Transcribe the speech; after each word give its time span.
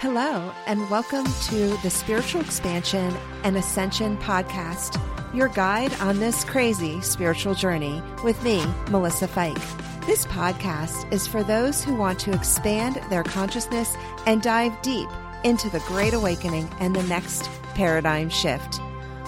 Hello, 0.00 0.52
and 0.68 0.88
welcome 0.88 1.24
to 1.24 1.76
the 1.78 1.90
Spiritual 1.90 2.40
Expansion 2.40 3.12
and 3.42 3.56
Ascension 3.56 4.16
podcast, 4.18 4.96
your 5.34 5.48
guide 5.48 5.92
on 5.94 6.20
this 6.20 6.44
crazy 6.44 7.00
spiritual 7.00 7.52
journey 7.52 8.00
with 8.22 8.40
me, 8.44 8.64
Melissa 8.90 9.26
Feick. 9.26 9.60
This 10.06 10.24
podcast 10.26 11.12
is 11.12 11.26
for 11.26 11.42
those 11.42 11.82
who 11.82 11.96
want 11.96 12.20
to 12.20 12.32
expand 12.32 13.00
their 13.10 13.24
consciousness 13.24 13.96
and 14.24 14.40
dive 14.40 14.80
deep 14.82 15.08
into 15.42 15.68
the 15.68 15.82
Great 15.88 16.14
Awakening 16.14 16.70
and 16.78 16.94
the 16.94 17.02
next 17.08 17.50
paradigm 17.74 18.30
shift. 18.30 18.80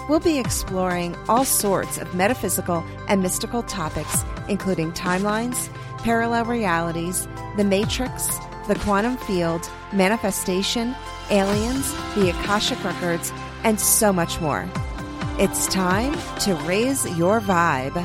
We'll 0.07 0.21
be 0.21 0.39
exploring 0.39 1.17
all 1.27 1.43
sorts 1.43 1.97
of 1.97 2.15
metaphysical 2.15 2.81
and 3.09 3.21
mystical 3.21 3.63
topics, 3.63 4.23
including 4.47 4.93
timelines, 4.93 5.67
parallel 5.97 6.45
realities, 6.45 7.27
the 7.57 7.65
matrix, 7.65 8.39
the 8.71 8.79
quantum 8.79 9.17
field, 9.17 9.69
manifestation, 9.91 10.95
aliens, 11.29 11.93
the 12.15 12.29
Akashic 12.29 12.81
Records, 12.85 13.33
and 13.65 13.77
so 13.77 14.13
much 14.13 14.39
more. 14.39 14.65
It's 15.37 15.67
time 15.67 16.13
to 16.39 16.55
raise 16.65 17.05
your 17.17 17.41
vibe. 17.41 18.01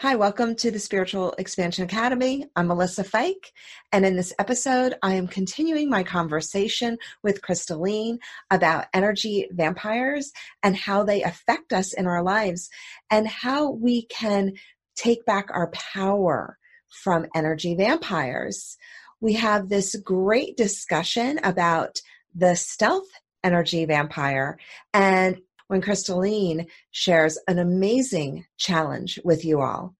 Hi, 0.00 0.16
welcome 0.16 0.56
to 0.56 0.72
the 0.72 0.80
Spiritual 0.80 1.36
Expansion 1.38 1.84
Academy. 1.84 2.44
I'm 2.56 2.66
Melissa 2.66 3.04
Feick, 3.04 3.52
and 3.92 4.04
in 4.04 4.16
this 4.16 4.34
episode, 4.40 4.96
I 5.04 5.14
am 5.14 5.28
continuing 5.28 5.88
my 5.88 6.02
conversation 6.02 6.98
with 7.22 7.42
Crystalline 7.42 8.18
about 8.50 8.86
energy 8.92 9.46
vampires 9.52 10.32
and 10.64 10.76
how 10.76 11.04
they 11.04 11.22
affect 11.22 11.72
us 11.72 11.92
in 11.92 12.08
our 12.08 12.24
lives 12.24 12.70
and 13.08 13.28
how 13.28 13.70
we 13.70 14.02
can 14.06 14.54
take 14.96 15.24
back 15.24 15.46
our 15.52 15.70
power 15.70 16.58
from 16.92 17.26
energy 17.34 17.74
vampires. 17.74 18.76
We 19.20 19.34
have 19.34 19.68
this 19.68 19.94
great 19.96 20.56
discussion 20.56 21.40
about 21.42 22.00
the 22.34 22.54
stealth 22.54 23.08
energy 23.44 23.84
vampire 23.84 24.58
and 24.92 25.38
when 25.68 25.80
Crystalline 25.80 26.66
shares 26.90 27.38
an 27.48 27.58
amazing 27.58 28.44
challenge 28.58 29.18
with 29.24 29.44
you 29.44 29.60
all. 29.60 29.94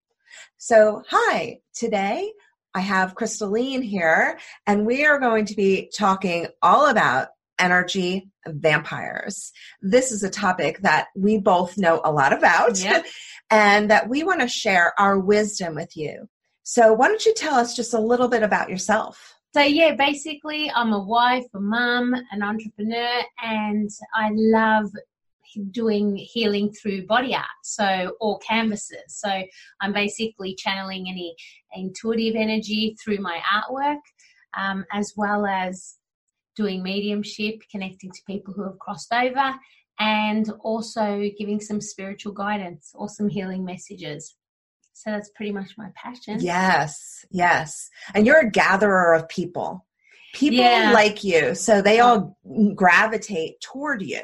So, 0.58 1.02
hi, 1.08 1.60
today 1.74 2.32
I 2.74 2.80
have 2.80 3.14
Crystalline 3.14 3.82
here, 3.82 4.38
and 4.66 4.86
we 4.86 5.04
are 5.04 5.18
going 5.18 5.46
to 5.46 5.54
be 5.54 5.90
talking 5.96 6.46
all 6.62 6.86
about 6.86 7.28
energy 7.58 8.28
vampires. 8.46 9.52
This 9.80 10.12
is 10.12 10.22
a 10.22 10.30
topic 10.30 10.80
that 10.80 11.08
we 11.16 11.38
both 11.38 11.78
know 11.78 12.00
a 12.04 12.12
lot 12.12 12.32
about 12.32 12.78
yep. 12.78 13.06
and 13.50 13.90
that 13.90 14.08
we 14.08 14.24
want 14.24 14.40
to 14.40 14.48
share 14.48 14.92
our 14.98 15.18
wisdom 15.18 15.74
with 15.74 15.96
you. 15.96 16.28
So, 16.64 16.92
why 16.92 17.08
don't 17.08 17.24
you 17.26 17.34
tell 17.34 17.54
us 17.54 17.74
just 17.74 17.94
a 17.94 17.98
little 17.98 18.28
bit 18.28 18.42
about 18.42 18.70
yourself? 18.70 19.34
So, 19.54 19.62
yeah, 19.62 19.94
basically, 19.94 20.70
I'm 20.70 20.92
a 20.92 21.02
wife, 21.02 21.44
a 21.54 21.60
mum, 21.60 22.14
an 22.30 22.42
entrepreneur, 22.42 23.22
and 23.42 23.90
I 24.14 24.30
love 24.32 24.90
doing 25.70 26.16
healing 26.16 26.72
through 26.72 27.06
body 27.06 27.34
art, 27.34 27.44
so 27.62 28.16
or 28.20 28.38
canvases. 28.38 29.02
So, 29.08 29.42
I'm 29.80 29.92
basically 29.92 30.54
channeling 30.54 31.08
any 31.08 31.34
intuitive 31.74 32.36
energy 32.36 32.96
through 33.02 33.18
my 33.18 33.40
artwork, 33.52 34.00
um, 34.56 34.84
as 34.92 35.14
well 35.16 35.46
as 35.46 35.96
doing 36.54 36.82
mediumship, 36.82 37.56
connecting 37.70 38.12
to 38.12 38.20
people 38.26 38.54
who 38.54 38.62
have 38.62 38.78
crossed 38.78 39.12
over, 39.12 39.54
and 39.98 40.50
also 40.60 41.28
giving 41.38 41.60
some 41.60 41.80
spiritual 41.80 42.32
guidance 42.32 42.92
or 42.94 43.08
some 43.08 43.28
healing 43.28 43.64
messages. 43.64 44.36
So 45.02 45.10
that's 45.10 45.30
pretty 45.30 45.50
much 45.50 45.76
my 45.76 45.88
passion. 45.96 46.38
Yes, 46.38 47.24
yes. 47.32 47.90
And 48.14 48.24
you're 48.24 48.38
a 48.38 48.50
gatherer 48.50 49.14
of 49.14 49.28
people. 49.28 49.84
People 50.32 50.60
yeah. 50.60 50.92
like 50.94 51.24
you, 51.24 51.56
so 51.56 51.82
they 51.82 51.98
all 51.98 52.38
gravitate 52.74 53.60
toward 53.60 54.00
you. 54.00 54.20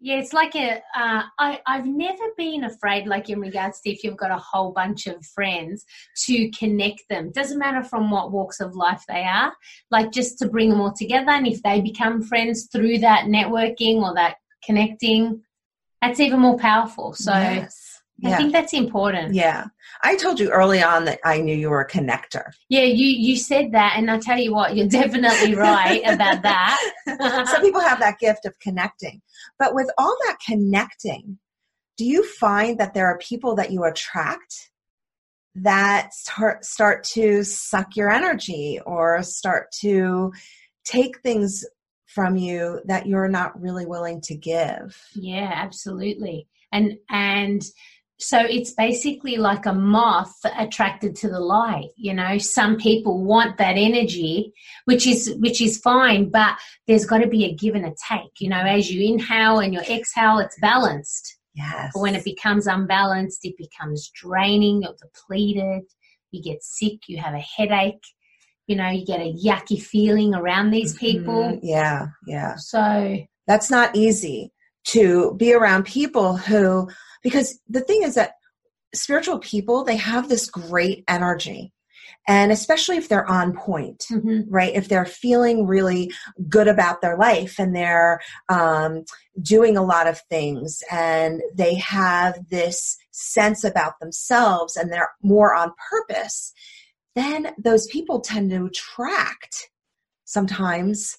Yeah, 0.00 0.16
it's 0.16 0.32
like 0.32 0.56
a. 0.56 0.82
Uh, 0.96 1.22
I, 1.38 1.60
I've 1.66 1.86
never 1.86 2.24
been 2.36 2.64
afraid, 2.64 3.06
like 3.06 3.28
in 3.28 3.40
regards 3.40 3.80
to 3.82 3.90
if 3.90 4.02
you've 4.02 4.16
got 4.16 4.32
a 4.32 4.38
whole 4.38 4.72
bunch 4.72 5.06
of 5.06 5.24
friends, 5.26 5.84
to 6.24 6.50
connect 6.50 7.02
them. 7.10 7.30
Doesn't 7.30 7.58
matter 7.58 7.84
from 7.84 8.10
what 8.10 8.32
walks 8.32 8.58
of 8.58 8.74
life 8.74 9.04
they 9.06 9.22
are, 9.22 9.52
like 9.90 10.12
just 10.12 10.38
to 10.38 10.48
bring 10.48 10.70
them 10.70 10.80
all 10.80 10.94
together. 10.94 11.30
And 11.30 11.46
if 11.46 11.62
they 11.62 11.82
become 11.82 12.22
friends 12.22 12.68
through 12.72 13.00
that 13.00 13.26
networking 13.26 13.98
or 13.98 14.14
that 14.14 14.36
connecting, 14.64 15.42
that's 16.00 16.20
even 16.20 16.40
more 16.40 16.58
powerful. 16.58 17.12
So. 17.12 17.32
Yes 17.32 17.81
I 18.24 18.36
think 18.36 18.52
that's 18.52 18.72
important. 18.72 19.34
Yeah. 19.34 19.66
I 20.02 20.16
told 20.16 20.38
you 20.38 20.50
early 20.50 20.82
on 20.82 21.04
that 21.06 21.18
I 21.24 21.40
knew 21.40 21.54
you 21.54 21.70
were 21.70 21.80
a 21.80 21.88
connector. 21.88 22.52
Yeah, 22.68 22.82
you 22.82 23.06
you 23.06 23.36
said 23.36 23.72
that 23.72 23.94
and 23.96 24.10
I 24.10 24.18
tell 24.18 24.38
you 24.38 24.52
what, 24.54 24.76
you're 24.76 24.88
definitely 24.88 25.54
right 25.56 26.02
about 26.04 26.42
that. 26.42 26.92
Some 27.50 27.62
people 27.62 27.80
have 27.80 28.00
that 28.00 28.18
gift 28.18 28.46
of 28.46 28.58
connecting. 28.60 29.22
But 29.58 29.74
with 29.74 29.90
all 29.98 30.16
that 30.26 30.38
connecting, 30.44 31.38
do 31.96 32.04
you 32.04 32.24
find 32.24 32.78
that 32.78 32.94
there 32.94 33.06
are 33.06 33.18
people 33.18 33.54
that 33.56 33.70
you 33.70 33.84
attract 33.84 34.70
that 35.54 36.14
start 36.14 36.64
start 36.64 37.04
to 37.04 37.42
suck 37.42 37.96
your 37.96 38.10
energy 38.10 38.80
or 38.86 39.22
start 39.22 39.70
to 39.80 40.32
take 40.84 41.20
things 41.20 41.64
from 42.06 42.36
you 42.36 42.80
that 42.86 43.06
you're 43.06 43.28
not 43.28 43.60
really 43.60 43.86
willing 43.86 44.20
to 44.22 44.34
give? 44.34 44.96
Yeah, 45.14 45.50
absolutely. 45.54 46.48
And 46.72 46.96
and 47.10 47.62
so 48.22 48.38
it's 48.38 48.72
basically 48.72 49.36
like 49.36 49.66
a 49.66 49.72
moth 49.72 50.34
attracted 50.56 51.16
to 51.16 51.28
the 51.28 51.40
light 51.40 51.90
you 51.96 52.14
know? 52.14 52.38
Some 52.38 52.76
people 52.76 53.22
want 53.24 53.58
that 53.58 53.76
energy 53.76 54.52
which 54.84 55.06
is 55.06 55.34
which 55.38 55.60
is 55.60 55.78
fine 55.78 56.30
but 56.30 56.56
there's 56.86 57.04
got 57.04 57.18
to 57.18 57.28
be 57.28 57.44
a 57.44 57.54
give 57.54 57.74
and 57.74 57.84
a 57.84 57.94
take 58.08 58.40
you 58.40 58.48
know? 58.48 58.60
As 58.60 58.90
you 58.90 59.12
inhale 59.12 59.58
and 59.58 59.74
you 59.74 59.80
exhale 59.80 60.38
it's 60.38 60.58
balanced. 60.60 61.38
Yes. 61.54 61.90
But 61.92 62.00
when 62.00 62.14
it 62.14 62.24
becomes 62.24 62.66
unbalanced 62.66 63.40
it 63.44 63.56
becomes 63.56 64.10
draining 64.14 64.82
you're 64.82 64.94
depleted 65.00 65.82
you 66.30 66.42
get 66.42 66.62
sick 66.62 67.00
you 67.08 67.18
have 67.18 67.34
a 67.34 67.40
headache 67.40 68.04
you 68.68 68.76
know? 68.76 68.88
You 68.88 69.04
get 69.04 69.20
a 69.20 69.32
yucky 69.32 69.82
feeling 69.82 70.34
around 70.34 70.70
these 70.70 70.94
people. 70.94 71.42
Mm-hmm. 71.42 71.66
yeah 71.66 72.06
yeah. 72.26 72.54
So 72.56 73.18
that's 73.46 73.70
not 73.70 73.96
easy 73.96 74.52
to 74.84 75.34
be 75.34 75.52
around 75.54 75.84
people 75.84 76.36
who 76.36 76.88
because 77.22 77.60
the 77.68 77.80
thing 77.80 78.02
is 78.02 78.14
that 78.14 78.32
spiritual 78.94 79.38
people 79.38 79.84
they 79.84 79.96
have 79.96 80.28
this 80.28 80.50
great 80.50 81.04
energy 81.08 81.72
and 82.28 82.52
especially 82.52 82.96
if 82.96 83.08
they're 83.08 83.28
on 83.28 83.54
point 83.54 84.04
mm-hmm. 84.10 84.40
right 84.48 84.74
if 84.74 84.88
they're 84.88 85.06
feeling 85.06 85.66
really 85.66 86.12
good 86.48 86.68
about 86.68 87.00
their 87.00 87.16
life 87.16 87.58
and 87.58 87.74
they're 87.74 88.20
um, 88.48 89.04
doing 89.40 89.76
a 89.76 89.84
lot 89.84 90.06
of 90.06 90.20
things 90.30 90.82
and 90.90 91.40
they 91.54 91.74
have 91.74 92.38
this 92.50 92.96
sense 93.10 93.64
about 93.64 93.98
themselves 94.00 94.76
and 94.76 94.92
they're 94.92 95.10
more 95.22 95.54
on 95.54 95.72
purpose 95.90 96.52
then 97.14 97.52
those 97.58 97.86
people 97.86 98.20
tend 98.20 98.50
to 98.50 98.66
attract 98.66 99.70
sometimes 100.24 101.18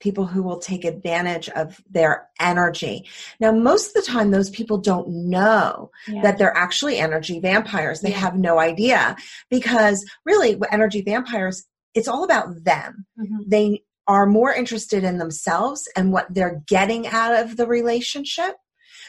people 0.00 0.26
who 0.26 0.42
will 0.42 0.58
take 0.58 0.84
advantage 0.84 1.48
of 1.50 1.80
their 1.88 2.28
energy. 2.40 3.08
Now, 3.38 3.52
most 3.52 3.88
of 3.88 4.04
the 4.04 4.10
time, 4.10 4.30
those 4.30 4.50
people 4.50 4.78
don't 4.78 5.08
know 5.08 5.90
yeah. 6.08 6.22
that 6.22 6.38
they're 6.38 6.56
actually 6.56 6.98
energy 6.98 7.38
vampires. 7.38 8.00
They 8.00 8.10
yeah. 8.10 8.18
have 8.18 8.36
no 8.36 8.58
idea 8.58 9.16
because 9.50 10.04
really, 10.24 10.60
energy 10.72 11.02
vampires, 11.02 11.64
it's 11.94 12.08
all 12.08 12.24
about 12.24 12.64
them. 12.64 13.06
Mm-hmm. 13.18 13.36
They 13.46 13.82
are 14.06 14.26
more 14.26 14.52
interested 14.52 15.04
in 15.04 15.18
themselves 15.18 15.86
and 15.94 16.12
what 16.12 16.26
they're 16.30 16.62
getting 16.66 17.06
out 17.06 17.38
of 17.38 17.56
the 17.56 17.66
relationship. 17.66 18.56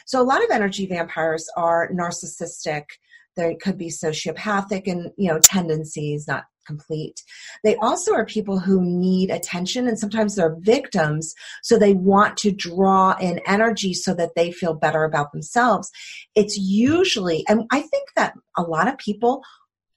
So, 0.06 0.20
a 0.20 0.24
lot 0.24 0.44
of 0.44 0.50
energy 0.50 0.86
vampires 0.86 1.48
are 1.56 1.90
narcissistic. 1.92 2.84
They 3.34 3.54
could 3.54 3.78
be 3.78 3.88
sociopathic 3.88 4.86
and 4.86 5.10
you 5.16 5.28
know 5.28 5.38
tendencies, 5.38 6.28
not 6.28 6.44
complete. 6.66 7.22
They 7.64 7.76
also 7.76 8.14
are 8.14 8.24
people 8.24 8.58
who 8.58 8.80
need 8.80 9.30
attention 9.30 9.88
and 9.88 9.98
sometimes 9.98 10.34
they're 10.34 10.56
victims, 10.60 11.34
so 11.62 11.78
they 11.78 11.94
want 11.94 12.36
to 12.38 12.52
draw 12.52 13.16
in 13.20 13.40
energy 13.46 13.94
so 13.94 14.14
that 14.14 14.34
they 14.36 14.52
feel 14.52 14.74
better 14.74 15.04
about 15.04 15.32
themselves. 15.32 15.90
It's 16.34 16.56
usually, 16.56 17.44
and 17.48 17.64
I 17.70 17.80
think 17.80 18.08
that 18.16 18.34
a 18.56 18.62
lot 18.62 18.88
of 18.88 18.98
people 18.98 19.42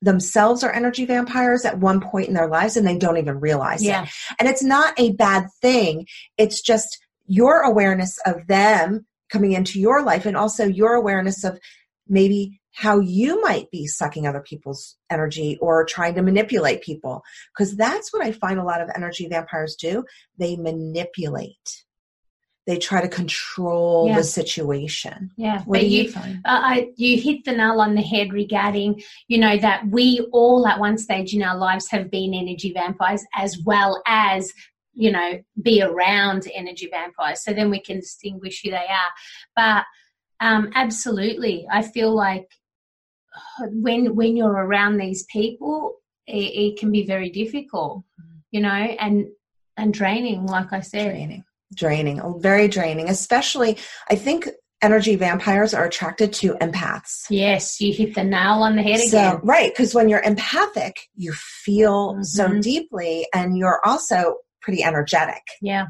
themselves 0.01 0.63
are 0.63 0.72
energy 0.72 1.06
vampires 1.06 1.66
at 1.66 1.80
one 1.80 2.00
point 2.00 2.28
in 2.28 2.34
their 2.34 2.48
lives 2.48 2.78
and 2.78 2.88
they 2.88 2.98
don't 2.98 3.18
even 3.18 3.39
realize 3.39 3.84
yeah. 3.84 4.04
it. 4.04 4.10
And 4.39 4.48
it's 4.48 4.63
not 4.63 4.94
a 5.00 5.13
bad 5.13 5.48
thing. 5.62 6.06
It's 6.38 6.62
just 6.62 7.00
your 7.28 7.62
awareness 7.62 8.19
of 8.25 8.48
them 8.48 9.06
coming 9.30 9.54
into 9.54 9.80
your 9.80 10.04
life 10.04 10.25
and 10.25 10.38
also 10.38 10.66
your 10.66 10.94
awareness 10.94 11.44
of 11.44 11.60
maybe 12.07 12.60
how 12.75 13.00
you 13.00 13.42
might 13.42 13.72
be 13.72 13.88
sucking 13.88 14.27
other 14.27 14.42
people's 14.42 14.98
energy 15.10 15.57
or 15.62 15.86
trying 15.86 16.13
to 16.16 16.22
manipulate 16.22 16.81
people. 16.81 17.22
Because 17.54 17.75
that's 17.77 18.12
what 18.12 18.22
I 18.24 18.31
find 18.33 18.60
a 18.60 18.63
lot 18.66 18.81
of 18.81 18.89
energy 18.95 19.27
vampires 19.30 19.75
do. 19.75 20.04
They 20.38 20.56
manipulate. 20.57 21.83
they 22.68 22.77
try 22.80 23.00
to 23.00 23.07
control 23.07 24.07
Yeah. 24.07 24.16
the 24.18 24.24
situation. 24.24 25.30
Yeah, 25.38 25.60
What 25.66 25.75
but 25.77 25.81
do 25.81 25.86
you, 25.88 26.04
you, 26.06 26.12
find? 26.12 26.38
uh, 26.45 26.62
I, 26.63 26.88
you 26.95 27.22
hit 27.22 27.45
the 27.45 27.51
nail 27.51 27.80
on 27.80 27.94
the 27.94 28.01
head 28.01 28.33
regarding, 28.33 29.04
you 29.27 29.38
know, 29.38 29.56
that 29.60 29.88
we 29.88 30.27
all 30.33 30.66
at 30.68 30.80
one 30.80 30.98
stage 30.98 31.36
in 31.36 31.44
our 31.44 31.56
lives 31.56 31.88
have 31.92 32.10
been 32.10 32.33
energy 32.33 32.74
vampires 32.74 33.24
as 33.36 33.60
well 33.63 34.01
as, 34.07 34.51
you 34.95 35.12
know, 35.12 35.39
be 35.62 35.83
around 35.83 36.48
energy 36.56 36.88
vampires. 36.92 37.44
So 37.44 37.54
then 37.54 37.69
we 37.69 37.80
can 37.80 38.00
distinguish 38.00 38.63
who 38.63 38.72
they 38.72 38.77
are. 38.77 39.12
But 39.56 39.83
um, 40.44 40.72
absolutely, 40.74 41.68
I 41.72 41.83
feel 41.83 42.16
like 42.16 42.48
when 43.72 44.16
when 44.16 44.36
you're 44.38 44.52
around 44.52 44.98
these 44.98 45.24
people, 45.26 45.96
it, 46.28 46.34
it 46.38 46.80
can 46.80 46.92
be 46.92 47.06
very 47.06 47.30
difficult, 47.30 48.04
you 48.52 48.62
know, 48.62 48.70
and 48.70 49.28
and 49.78 49.94
draining, 49.94 50.46
like 50.46 50.72
I 50.72 50.80
said. 50.82 51.12
draining 51.12 51.44
draining 51.74 52.22
oh, 52.22 52.38
very 52.38 52.68
draining 52.68 53.10
especially 53.10 53.76
i 54.10 54.16
think 54.16 54.48
energy 54.84 55.16
vampires 55.16 55.74
are 55.74 55.86
attracted 55.86 56.32
to 56.32 56.54
empaths 56.62 57.26
Yes, 57.30 57.82
you 57.82 57.92
hit 57.92 58.14
the 58.14 58.24
nail 58.24 58.62
on 58.62 58.76
the 58.76 58.84
head 58.84 59.00
so 59.00 59.18
again. 59.18 59.40
right 59.44 59.72
because 59.74 59.96
when 59.96 60.08
you're 60.08 60.22
empathic 60.22 60.96
you 61.16 61.34
feel 61.34 62.18
so 62.22 62.48
Mhm. 62.50 62.62
deeply 62.62 63.28
and 63.34 63.58
you're 63.58 63.82
also 63.84 64.36
pretty 64.62 64.84
energetic 64.84 65.42
Yeah, 65.60 65.88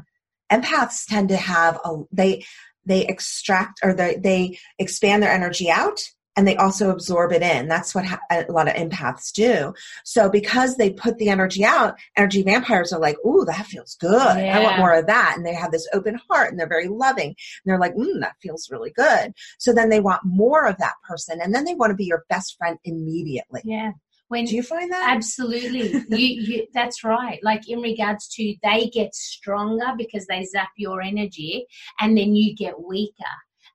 empaths 0.50 1.04
tend 1.06 1.28
to 1.28 1.36
have 1.36 1.78
a 1.84 1.90
they 2.10 2.44
they 2.86 3.06
extract 3.06 3.80
or 3.84 3.92
they 3.92 4.16
they 4.16 4.58
expand 4.78 5.22
their 5.22 5.30
energy 5.30 5.70
out 5.70 6.00
and 6.36 6.46
they 6.46 6.56
also 6.56 6.90
absorb 6.90 7.32
it 7.32 7.42
in. 7.42 7.68
That's 7.68 7.94
what 7.94 8.04
ha- 8.04 8.20
a 8.30 8.44
lot 8.50 8.68
of 8.68 8.74
empaths 8.74 9.32
do. 9.32 9.72
So 10.04 10.28
because 10.28 10.76
they 10.76 10.90
put 10.90 11.18
the 11.18 11.28
energy 11.28 11.64
out 11.64 11.98
energy 12.16 12.42
vampires 12.42 12.92
are 12.92 13.00
like 13.00 13.16
ooh 13.26 13.44
that 13.46 13.66
feels 13.66 13.96
good. 13.96 14.14
I 14.20 14.62
want 14.62 14.78
more 14.78 14.94
of 14.94 15.06
that. 15.06 15.34
And 15.36 15.44
they 15.44 15.54
have 15.54 15.72
this 15.72 15.88
open 15.92 16.20
heart 16.28 16.50
and 16.50 16.60
they're 16.60 16.68
very 16.68 16.88
loving. 16.88 17.28
And 17.28 17.36
they're 17.64 17.80
like 17.80 17.94
mm, 17.94 18.20
that 18.20 18.36
feels 18.40 18.68
really 18.70 18.90
good. 18.90 19.32
So 19.58 19.72
then 19.72 19.88
they 19.88 20.00
want 20.00 20.22
more 20.24 20.66
of 20.66 20.78
that 20.78 20.94
person 21.08 21.40
and 21.40 21.54
then 21.54 21.64
they 21.64 21.74
want 21.74 21.90
to 21.90 21.96
be 21.96 22.04
your 22.04 22.24
best 22.28 22.56
friend 22.58 22.78
immediately. 22.84 23.62
Yeah. 23.64 23.92
When 24.28 24.44
do 24.44 24.56
you 24.56 24.62
find 24.62 24.90
that? 24.90 25.14
Absolutely, 25.16 25.92
you, 26.10 26.42
you 26.42 26.66
that's 26.74 27.04
right. 27.04 27.38
Like 27.44 27.68
in 27.68 27.80
regards 27.80 28.26
to 28.34 28.56
they 28.62 28.86
get 28.86 29.14
stronger 29.14 29.92
because 29.96 30.26
they 30.26 30.44
zap 30.44 30.70
your 30.76 31.00
energy, 31.00 31.66
and 32.00 32.18
then 32.18 32.34
you 32.34 32.54
get 32.56 32.82
weaker. 32.82 33.24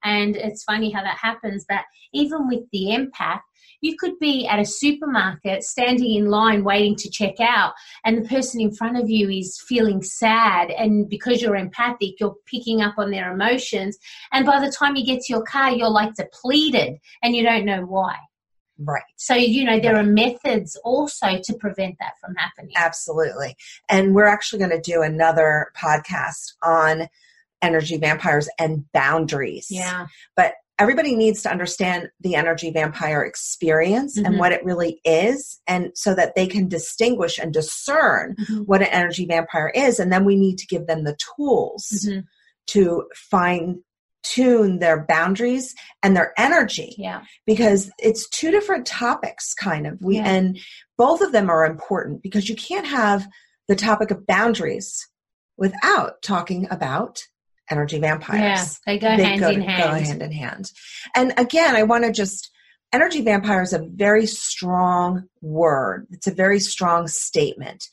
And 0.04 0.36
it's 0.36 0.64
funny 0.64 0.90
how 0.90 1.02
that 1.02 1.18
happens. 1.18 1.64
But 1.68 1.82
even 2.12 2.48
with 2.48 2.62
the 2.72 2.86
empath, 2.90 3.40
you 3.80 3.96
could 3.96 4.18
be 4.20 4.46
at 4.46 4.60
a 4.60 4.64
supermarket 4.64 5.64
standing 5.64 6.14
in 6.14 6.30
line 6.30 6.62
waiting 6.62 6.94
to 6.96 7.10
check 7.10 7.40
out, 7.40 7.72
and 8.04 8.16
the 8.16 8.28
person 8.28 8.60
in 8.60 8.72
front 8.72 8.96
of 8.96 9.10
you 9.10 9.28
is 9.28 9.60
feeling 9.66 10.02
sad. 10.02 10.70
And 10.70 11.08
because 11.08 11.42
you're 11.42 11.56
empathic, 11.56 12.20
you're 12.20 12.36
picking 12.46 12.80
up 12.80 12.94
on 12.96 13.10
their 13.10 13.32
emotions. 13.32 13.98
And 14.32 14.46
by 14.46 14.64
the 14.64 14.70
time 14.70 14.94
you 14.94 15.04
get 15.04 15.22
to 15.22 15.32
your 15.32 15.42
car, 15.42 15.72
you're 15.72 15.90
like 15.90 16.14
depleted 16.14 16.98
and 17.22 17.34
you 17.34 17.42
don't 17.42 17.64
know 17.64 17.82
why. 17.82 18.16
right 18.78 19.02
So, 19.16 19.34
you 19.34 19.64
know, 19.64 19.80
there 19.80 19.96
are 19.96 20.04
methods 20.04 20.76
also 20.84 21.40
to 21.42 21.54
prevent 21.54 21.96
that 21.98 22.14
from 22.20 22.36
happening. 22.36 22.74
Absolutely. 22.76 23.56
And 23.88 24.14
we're 24.14 24.26
actually 24.26 24.60
going 24.60 24.70
to 24.70 24.80
do 24.80 25.02
another 25.02 25.72
podcast 25.76 26.52
on 26.62 27.08
energy 27.62 27.96
vampires 27.96 28.48
and 28.58 28.84
boundaries. 28.92 29.68
Yeah. 29.70 30.06
But 30.36 30.54
everybody 30.78 31.14
needs 31.14 31.42
to 31.42 31.50
understand 31.50 32.10
the 32.20 32.34
energy 32.34 32.70
vampire 32.70 33.22
experience 33.22 34.16
and 34.16 34.26
Mhm. 34.34 34.38
what 34.38 34.52
it 34.52 34.64
really 34.64 35.00
is, 35.04 35.60
and 35.66 35.92
so 35.94 36.14
that 36.14 36.34
they 36.34 36.46
can 36.46 36.68
distinguish 36.68 37.38
and 37.38 37.52
discern 37.52 38.34
what 38.66 38.80
an 38.82 38.88
energy 38.88 39.24
vampire 39.26 39.70
is. 39.74 40.00
And 40.00 40.12
then 40.12 40.24
we 40.24 40.34
need 40.36 40.58
to 40.58 40.66
give 40.66 40.86
them 40.86 41.04
the 41.04 41.16
tools 41.36 41.86
Mhm. 42.08 42.24
to 42.68 43.04
fine 43.14 43.82
tune 44.24 44.78
their 44.78 45.04
boundaries 45.04 45.74
and 46.02 46.16
their 46.16 46.32
energy 46.38 46.94
Yeah. 46.96 47.22
because 47.44 47.90
it's 47.98 48.28
two 48.28 48.52
different 48.52 48.86
topics 48.86 49.52
kind 49.52 49.84
of 49.84 49.98
we 50.00 50.16
Yeah. 50.16 50.28
and 50.28 50.58
both 50.96 51.20
of 51.20 51.32
them 51.32 51.50
are 51.50 51.66
important 51.66 52.22
because 52.22 52.48
you 52.48 52.54
can't 52.54 52.86
have 52.86 53.26
the 53.66 53.74
topic 53.74 54.12
of 54.12 54.24
boundaries 54.26 55.08
without 55.56 56.22
talking 56.22 56.68
about 56.70 57.24
energy 57.72 57.98
vampires 57.98 58.40
Yeah. 58.86 58.92
They 58.92 58.98
go 58.98 59.08
hand 59.08 59.40
go, 59.40 59.48
in 59.48 59.60
go 59.60 59.66
hand. 59.66 60.06
hand 60.06 60.22
in 60.22 60.32
hand 60.32 60.70
and 61.16 61.32
again 61.36 61.74
i 61.74 61.82
want 61.82 62.04
to 62.04 62.12
just 62.12 62.50
energy 62.92 63.22
vampire 63.22 63.62
is 63.62 63.72
a 63.72 63.88
very 63.94 64.26
strong 64.26 65.24
word 65.40 66.06
it's 66.10 66.26
a 66.26 66.34
very 66.34 66.60
strong 66.60 67.08
statement 67.08 67.88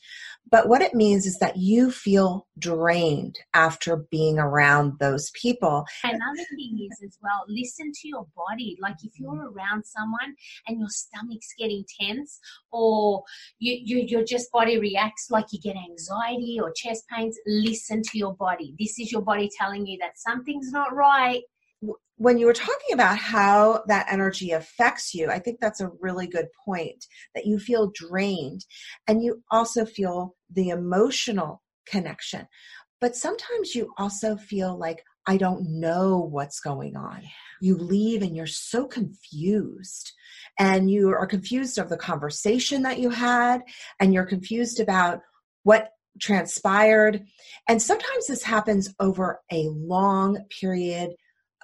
but 0.50 0.68
what 0.68 0.82
it 0.82 0.94
means 0.94 1.26
is 1.26 1.38
that 1.38 1.56
you 1.56 1.90
feel 1.90 2.46
drained 2.58 3.38
after 3.54 3.96
being 4.10 4.38
around 4.38 4.98
those 4.98 5.30
people 5.30 5.84
Another 6.04 6.44
thing 6.56 6.88
is 6.90 7.00
as 7.04 7.18
well, 7.22 7.44
listen 7.48 7.92
to 7.92 8.08
your 8.08 8.26
body. 8.36 8.76
Like 8.80 8.96
if 9.02 9.18
you're 9.18 9.50
around 9.50 9.84
someone 9.84 10.34
and 10.66 10.78
your 10.78 10.88
stomach's 10.88 11.54
getting 11.58 11.84
tense 12.00 12.40
or 12.72 13.22
you, 13.58 13.78
you 13.82 14.04
your 14.06 14.24
just 14.24 14.50
body 14.52 14.78
reacts 14.78 15.28
like 15.30 15.46
you 15.52 15.60
get 15.60 15.76
anxiety 15.76 16.58
or 16.60 16.72
chest 16.72 17.04
pains, 17.14 17.38
listen 17.46 18.02
to 18.02 18.18
your 18.18 18.34
body. 18.34 18.74
This 18.78 18.98
is 18.98 19.12
your 19.12 19.22
body 19.22 19.50
telling 19.58 19.86
you 19.86 19.98
that 20.00 20.18
something's 20.18 20.70
not 20.72 20.94
right. 20.94 21.42
When 22.16 22.36
you 22.36 22.44
were 22.44 22.52
talking 22.52 22.92
about 22.92 23.16
how 23.16 23.82
that 23.86 24.06
energy 24.10 24.50
affects 24.50 25.14
you, 25.14 25.30
I 25.30 25.38
think 25.38 25.58
that's 25.58 25.80
a 25.80 25.90
really 26.00 26.26
good 26.26 26.48
point 26.64 27.06
that 27.34 27.46
you 27.46 27.58
feel 27.58 27.92
drained 27.94 28.66
and 29.08 29.22
you 29.22 29.42
also 29.50 29.86
feel 29.86 30.36
the 30.50 30.68
emotional 30.68 31.62
connection. 31.86 32.46
But 33.00 33.16
sometimes 33.16 33.74
you 33.74 33.92
also 33.96 34.36
feel 34.36 34.78
like, 34.78 35.02
I 35.26 35.38
don't 35.38 35.80
know 35.80 36.18
what's 36.18 36.60
going 36.60 36.96
on. 36.96 37.22
You 37.62 37.76
leave 37.76 38.20
and 38.22 38.36
you're 38.36 38.46
so 38.46 38.86
confused. 38.86 40.12
And 40.58 40.90
you 40.90 41.08
are 41.10 41.26
confused 41.26 41.78
of 41.78 41.88
the 41.88 41.96
conversation 41.96 42.82
that 42.82 42.98
you 42.98 43.08
had, 43.08 43.62
and 43.98 44.12
you're 44.12 44.26
confused 44.26 44.78
about 44.80 45.20
what 45.62 45.92
transpired. 46.20 47.24
And 47.66 47.80
sometimes 47.80 48.26
this 48.26 48.42
happens 48.42 48.92
over 49.00 49.40
a 49.50 49.68
long 49.68 50.44
period 50.60 51.12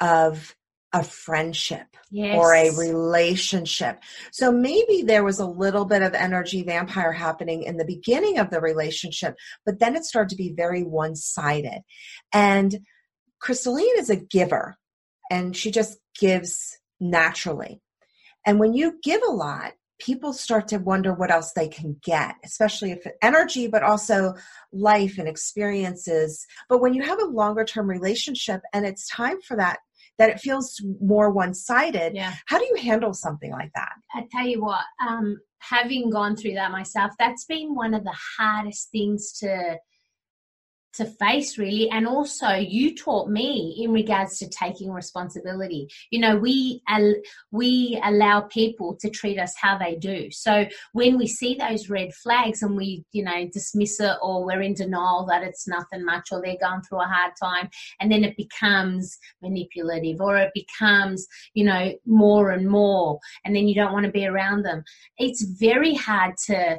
of 0.00 0.54
a 0.93 1.02
friendship 1.02 1.87
Yes. 2.10 2.37
or 2.38 2.54
a 2.54 2.70
relationship. 2.70 4.00
So 4.31 4.52
maybe 4.52 5.02
there 5.02 5.25
was 5.25 5.40
a 5.40 5.46
little 5.46 5.84
bit 5.84 6.02
of 6.02 6.14
energy 6.14 6.62
vampire 6.62 7.12
happening 7.12 7.64
in 7.64 7.76
the 7.76 7.84
beginning 7.84 8.38
of 8.38 8.50
the 8.50 8.60
relationship, 8.60 9.37
but 9.66 9.78
then 9.78 9.96
it 9.96 10.04
started 10.04 10.31
to 10.31 10.37
be 10.37 10.54
very 10.56 10.82
one 10.82 11.16
sided. 11.16 11.82
And 12.32 12.78
Crystalline 13.40 13.98
is 13.98 14.08
a 14.08 14.16
giver 14.16 14.76
and 15.31 15.56
she 15.56 15.70
just 15.70 15.98
gives 16.19 16.78
naturally. 17.00 17.82
And 18.46 18.58
when 18.58 18.72
you 18.72 18.98
give 19.02 19.20
a 19.26 19.32
lot, 19.32 19.72
people 19.98 20.32
start 20.32 20.69
to 20.69 20.78
wonder 20.78 21.12
what 21.12 21.31
else 21.31 21.52
they 21.52 21.69
can 21.69 21.96
get, 22.02 22.37
especially 22.44 22.93
if 22.93 23.06
energy, 23.22 23.67
but 23.67 23.82
also 23.82 24.34
life 24.72 25.19
and 25.19 25.26
experiences. 25.26 26.46
But 26.69 26.81
when 26.81 26.94
you 26.94 27.03
have 27.03 27.20
a 27.20 27.26
longer 27.26 27.65
term 27.65 27.88
relationship 27.88 28.60
and 28.72 28.86
it's 28.86 29.08
time 29.08 29.41
for 29.43 29.56
that, 29.56 29.79
that 30.19 30.31
it 30.31 30.41
feels 30.41 30.81
more 31.01 31.31
one 31.31 31.55
sided, 31.55 32.15
yeah. 32.15 32.35
how 32.46 32.58
do 32.58 32.65
you 32.65 32.77
handle 32.77 33.13
something 33.13 33.53
like 33.53 33.70
that? 33.75 33.93
I 34.15 34.27
tell 34.32 34.46
you 34.46 34.63
what, 34.63 34.85
um, 35.06 35.39
having 35.58 36.11
gone 36.11 36.37
through 36.37 36.55
that 36.55 36.70
myself, 36.70 37.13
that's 37.19 37.44
been 37.44 37.75
one 37.75 37.94
of 37.94 38.05
the 38.05 38.17
hardest 38.39 38.89
things 38.93 39.32
to 39.41 39.77
to 40.96 41.05
face 41.05 41.58
really. 41.58 41.88
And 41.91 42.06
also 42.06 42.48
you 42.55 42.94
taught 42.94 43.29
me 43.29 43.76
in 43.82 43.93
regards 43.93 44.38
to 44.38 44.48
taking 44.48 44.93
responsibility. 44.93 45.88
You 46.10 46.20
know 46.20 46.36
we 46.36 46.82
al- 46.88 47.22
we 47.50 48.00
allow 48.05 48.43
people 48.43 48.96
to 49.00 49.10
treat 49.10 49.38
us 49.38 49.55
how 49.60 49.79
they 49.79 49.96
do. 49.96 50.31
So 50.31 50.67
when 50.93 51.19
we 51.19 51.26
see 51.26 51.55
those 51.55 51.88
red 51.88 52.15
flags 52.15 52.62
and 52.62 52.76
we 52.76 53.05
you 53.12 53.24
know 53.24 53.48
dismiss 53.53 54.00
it 54.00 54.17
or 54.22 54.44
we're 54.44 54.62
in 54.62 54.74
denial 54.74 55.26
that 55.26 55.43
it's 55.43 55.69
nothing 55.69 56.05
much 56.05 56.29
or 56.32 56.41
they're 56.43 56.56
going 56.60 56.82
through 56.82 57.03
a 57.03 57.06
hard 57.06 57.32
time 57.41 57.69
and 58.00 58.10
then 58.10 58.24
it 58.24 58.36
becomes 58.36 59.19
manipulative 59.43 60.20
or 60.20 60.36
it 60.36 60.50
becomes 60.55 61.26
you 61.55 61.65
know 61.65 61.93
more 62.06 62.50
and 62.50 62.69
more 62.69 63.19
and 63.44 63.55
then 63.55 63.69
you 63.69 63.74
don't 63.74 63.93
want 63.93 64.06
to 64.06 64.12
be 64.12 64.26
around 64.26 64.62
them. 64.62 64.82
It's 65.19 65.43
very 65.43 65.94
hard 65.94 66.36
to 66.46 66.79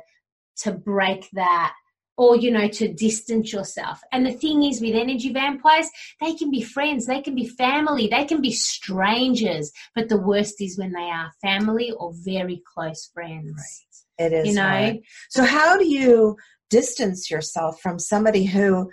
to 0.57 0.71
break 0.71 1.29
that 1.33 1.73
or 2.17 2.35
you 2.35 2.51
know 2.51 2.67
to 2.67 2.91
distance 2.93 3.53
yourself 3.53 4.01
and 4.11 4.25
the 4.25 4.31
thing 4.31 4.63
is 4.63 4.81
with 4.81 4.95
energy 4.95 5.31
vampires 5.31 5.89
they 6.19 6.33
can 6.33 6.51
be 6.51 6.61
friends 6.61 7.05
they 7.05 7.21
can 7.21 7.35
be 7.35 7.47
family 7.47 8.07
they 8.07 8.25
can 8.25 8.41
be 8.41 8.51
strangers 8.51 9.71
but 9.95 10.09
the 10.09 10.17
worst 10.17 10.59
is 10.59 10.77
when 10.77 10.91
they 10.91 11.09
are 11.09 11.31
family 11.41 11.91
or 11.91 12.11
very 12.25 12.61
close 12.73 13.09
friends 13.13 13.85
It 14.17 14.33
is 14.33 14.47
you 14.47 14.53
know 14.55 14.67
hard. 14.67 14.99
So 15.29 15.43
how 15.43 15.77
do 15.77 15.85
you 15.85 16.37
distance 16.69 17.29
yourself 17.31 17.79
from 17.81 17.99
somebody 17.99 18.45
who 18.45 18.91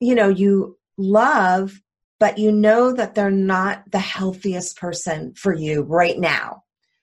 you 0.00 0.14
know 0.14 0.28
you 0.28 0.78
love 0.96 1.80
but 2.18 2.38
you 2.38 2.52
know 2.52 2.92
that 2.92 3.14
they're 3.14 3.30
not 3.30 3.90
the 3.90 3.98
healthiest 3.98 4.76
person 4.76 5.34
for 5.34 5.54
you 5.54 5.82
right 5.82 6.18
now? 6.18 6.62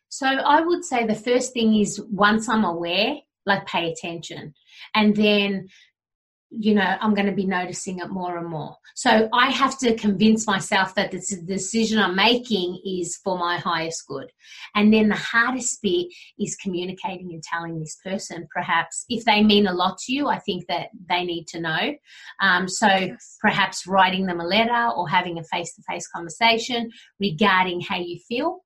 So 0.09 0.27
I 0.27 0.61
would 0.61 0.85
say 0.85 1.05
the 1.05 1.15
first 1.15 1.53
thing 1.53 1.75
is 1.75 1.99
once 1.99 2.47
I'm 2.47 2.63
aware, 2.63 3.17
like 3.47 3.65
pay 3.65 3.91
attention. 3.91 4.53
And 4.93 5.15
then 5.15 5.67
you 6.49 6.73
know, 6.73 6.97
I'm 7.01 7.13
going 7.13 7.27
to 7.27 7.33
be 7.33 7.45
noticing 7.45 7.99
it 7.99 8.09
more 8.09 8.37
and 8.37 8.47
more. 8.47 8.75
So 8.95 9.27
I 9.33 9.51
have 9.51 9.77
to 9.79 9.95
convince 9.95 10.47
myself 10.47 10.95
that 10.95 11.11
the 11.11 11.21
decision 11.45 11.99
I'm 11.99 12.15
making 12.15 12.81
is 12.85 13.19
for 13.23 13.37
my 13.37 13.57
highest 13.57 14.07
good. 14.07 14.31
And 14.73 14.93
then 14.93 15.09
the 15.09 15.15
hardest 15.15 15.81
bit 15.81 16.07
is 16.39 16.55
communicating 16.55 17.33
and 17.33 17.43
telling 17.43 17.79
this 17.79 17.97
person, 18.03 18.47
perhaps, 18.53 19.05
if 19.09 19.25
they 19.25 19.43
mean 19.43 19.67
a 19.67 19.73
lot 19.73 19.97
to 20.05 20.13
you, 20.13 20.27
I 20.27 20.39
think 20.39 20.67
that 20.67 20.87
they 21.09 21.25
need 21.25 21.47
to 21.49 21.59
know. 21.59 21.93
Um, 22.41 22.67
so 22.69 22.87
yes. 22.87 23.37
perhaps 23.41 23.85
writing 23.85 24.25
them 24.25 24.39
a 24.39 24.45
letter 24.45 24.91
or 24.95 25.09
having 25.09 25.37
a 25.39 25.43
face 25.43 25.75
to 25.75 25.83
face 25.83 26.07
conversation 26.07 26.89
regarding 27.19 27.81
how 27.81 27.97
you 27.97 28.19
feel. 28.27 28.63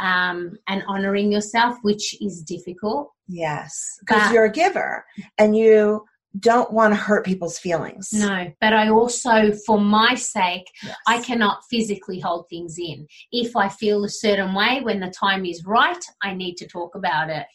Um, 0.00 0.58
and 0.66 0.82
honoring 0.88 1.30
yourself, 1.30 1.76
which 1.82 2.20
is 2.20 2.42
difficult. 2.42 3.12
Yes, 3.28 3.72
because 4.00 4.32
you're 4.32 4.46
a 4.46 4.50
giver 4.50 5.04
and 5.38 5.56
you 5.56 6.04
don't 6.40 6.72
want 6.72 6.92
to 6.92 6.96
hurt 6.96 7.24
people's 7.24 7.58
feelings. 7.58 8.08
No, 8.12 8.52
but 8.60 8.72
I 8.72 8.88
also, 8.88 9.52
for 9.66 9.80
my 9.80 10.14
sake, 10.14 10.66
yes. 10.82 10.96
I 11.06 11.22
cannot 11.22 11.60
physically 11.70 12.18
hold 12.18 12.46
things 12.48 12.76
in. 12.78 13.06
If 13.30 13.56
I 13.56 13.68
feel 13.68 14.04
a 14.04 14.08
certain 14.08 14.52
way 14.54 14.80
when 14.82 15.00
the 15.00 15.10
time 15.10 15.44
is 15.44 15.64
right, 15.64 16.04
I 16.22 16.34
need 16.34 16.56
to 16.56 16.66
talk 16.66 16.96
about 16.96 17.30
it. 17.30 17.46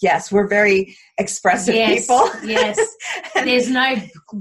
Yes, 0.00 0.30
we're 0.32 0.46
very 0.46 0.96
expressive 1.18 1.74
yes, 1.74 2.06
people. 2.06 2.30
yes, 2.44 2.78
there's 3.34 3.70
no 3.70 3.96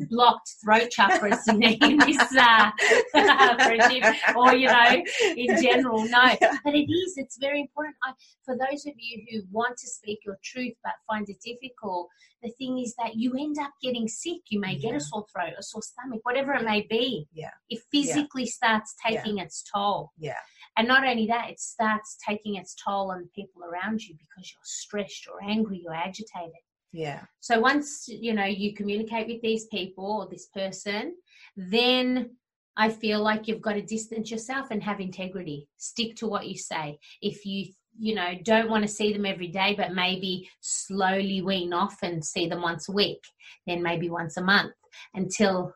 blocked 0.10 0.56
throat 0.64 0.90
chakras 0.96 1.40
in, 1.48 1.62
in 1.64 1.98
this 1.98 2.36
uh, 2.38 2.72
friendship, 3.66 4.16
or 4.36 4.56
you 4.56 4.68
know, 4.68 5.04
in 5.36 5.62
general, 5.62 6.06
no. 6.08 6.36
But 6.64 6.76
it 6.76 6.92
is. 6.92 7.14
It's 7.18 7.38
very 7.38 7.62
important. 7.62 7.96
I, 8.04 8.14
for 8.46 8.56
those 8.56 8.86
of 8.86 8.94
you 8.98 9.24
who 9.30 9.42
want 9.52 9.78
to 9.78 9.88
speak 9.88 10.20
your 10.26 10.38
truth 10.44 10.74
but 10.84 10.94
find 11.08 11.28
it 11.30 11.38
difficult, 11.44 12.10
the 12.44 12.50
thing 12.52 12.80
is 12.80 12.94
that 12.96 13.16
you 13.16 13.34
end 13.38 13.58
up 13.60 13.72
getting 13.82 14.08
sick. 14.08 14.42
You 14.50 14.60
may 14.60 14.78
get 14.78 14.96
a 14.96 15.00
sore 15.00 15.26
throat, 15.34 15.54
a 15.58 15.64
sore 15.64 15.82
stomach, 15.82 16.20
whatever 16.24 16.54
it 16.54 16.64
may 16.64 16.82
be. 16.90 17.28
Yeah, 17.34 17.50
it 17.70 17.82
physically 17.92 18.44
yeah. 18.44 18.52
starts 18.52 18.96
taking 19.06 19.38
yeah. 19.38 19.44
its 19.44 19.64
toll. 19.74 20.12
Yeah. 20.18 20.36
And 20.78 20.88
not 20.88 21.06
only 21.06 21.26
that, 21.28 21.50
it 21.50 21.60
starts 21.60 22.18
taking 22.26 22.56
its 22.56 22.76
toll 22.76 23.12
on 23.12 23.22
the 23.22 23.30
people 23.30 23.64
around 23.64 24.02
you 24.02 24.16
because 24.16 24.52
you're 24.54 24.62
stressed 24.64 25.28
or 25.28 25.44
angry 25.44 25.84
or 25.88 25.94
agitated. 25.94 26.54
Yeah. 26.94 27.22
So 27.42 27.60
once 27.60 28.08
you 28.08 28.34
know 28.34 28.46
you 28.46 28.74
communicate 28.74 29.28
with 29.28 29.42
these 29.42 29.66
people 29.66 30.22
or 30.22 30.30
this 30.30 30.48
person, 30.48 31.16
then 31.56 32.32
I 32.78 32.90
feel 32.90 33.22
like 33.22 33.48
you've 33.48 33.62
got 33.62 33.74
to 33.74 33.82
distance 33.82 34.32
yourself 34.32 34.68
and 34.72 34.84
have 34.84 35.00
integrity. 35.00 35.68
Stick 35.78 36.16
to 36.18 36.28
what 36.28 36.48
you 36.48 36.58
say. 36.58 37.00
If 37.22 37.46
you 37.46 37.74
you 38.00 38.14
know 38.14 38.34
don't 38.44 38.70
want 38.70 38.84
to 38.84 38.88
see 38.88 39.12
them 39.12 39.26
every 39.26 39.48
day, 39.48 39.74
but 39.76 39.94
maybe 39.94 40.50
slowly 40.62 41.42
wean 41.42 41.74
off 41.74 41.98
and 42.04 42.24
see 42.24 42.48
them 42.48 42.62
once 42.62 42.88
a 42.88 42.94
week, 42.94 43.24
then 43.66 43.82
maybe 43.82 44.10
once 44.10 44.38
a 44.38 44.44
month 44.44 44.74
until. 45.14 45.74